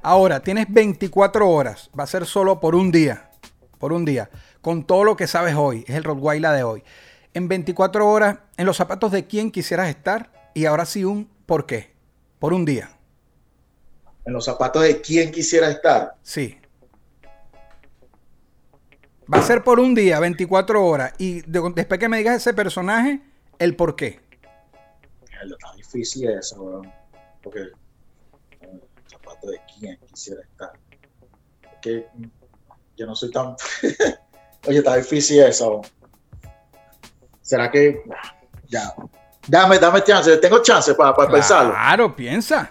[0.02, 1.88] Ahora, tienes 24 horas.
[1.98, 3.30] Va a ser solo por un día.
[3.78, 4.30] Por un día.
[4.60, 5.84] Con todo lo que sabes hoy.
[5.86, 6.82] Es el Rottweiler de hoy.
[7.34, 10.32] En 24 horas, en los zapatos de quién quisieras estar.
[10.54, 11.92] Y ahora sí un por qué.
[12.40, 12.90] Por un día.
[14.24, 16.16] En los zapatos de quién quisiera estar.
[16.22, 16.58] Sí.
[19.32, 21.12] Va a ser por un día, 24 horas.
[21.18, 23.20] Y después que me digas ese personaje,
[23.58, 24.20] el por qué.
[25.22, 26.92] Está difícil eso, weón.
[27.42, 27.70] Porque
[29.32, 30.72] zapato de quién quisiera estar.
[31.80, 32.06] Que
[32.96, 33.56] yo no soy tan.
[34.68, 35.82] Oye, está difícil eso.
[37.40, 38.02] ¿Será que
[38.68, 38.94] ya?
[39.48, 41.72] Dame, dame chance, tengo chance para, para pensarlo.
[41.72, 42.70] Claro, piensa.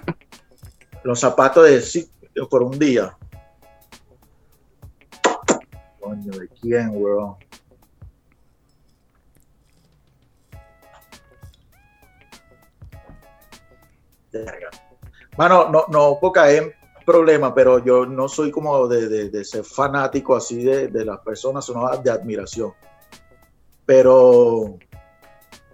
[1.04, 2.10] Los zapatos de sí
[2.50, 3.18] por un día.
[6.00, 7.36] Coño, ¿de quién, weón?
[15.38, 19.64] Mano, no, no puedo caer en problema, pero yo no soy como de, de, ser
[19.64, 22.74] fanático así de, de, las personas, sino de admiración.
[23.86, 24.78] Pero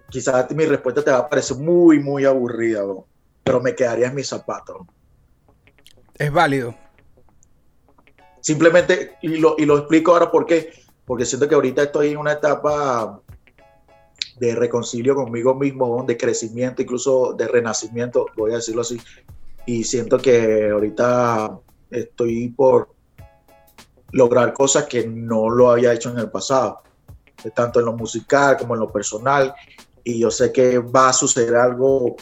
[0.09, 3.05] quizás mi respuesta te va a parecer muy, muy aburrida, bro,
[3.43, 4.77] pero me quedaría en mis zapatos.
[6.15, 6.73] Es válido.
[8.41, 10.71] Simplemente, y lo, y lo explico ahora por qué,
[11.05, 13.21] porque siento que ahorita estoy en una etapa
[14.39, 18.99] de reconcilio conmigo mismo, de crecimiento, incluso de renacimiento, voy a decirlo así.
[19.67, 21.59] Y siento que ahorita
[21.91, 22.89] estoy por
[24.11, 26.81] lograr cosas que no lo había hecho en el pasado,
[27.53, 29.53] tanto en lo musical como en lo personal.
[30.05, 32.15] Y yo sé que va a suceder algo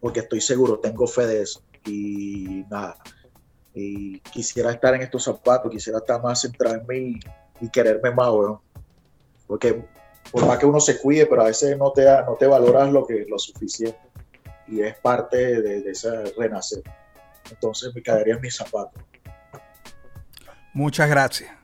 [0.00, 1.62] porque estoy seguro, tengo fe de eso.
[1.84, 2.96] Y nada,
[3.74, 7.20] y quisiera estar en estos zapatos, quisiera estar más centrado en mí
[7.60, 8.60] y quererme más, weón.
[9.48, 9.84] Porque
[10.30, 13.04] por más que uno se cuide, pero a veces no te, no te valoras lo,
[13.04, 13.98] que, lo suficiente.
[14.66, 16.82] Y es parte de, de ese renacer.
[17.50, 19.02] Entonces me quedaría en mis zapatos.
[20.72, 21.63] Muchas gracias.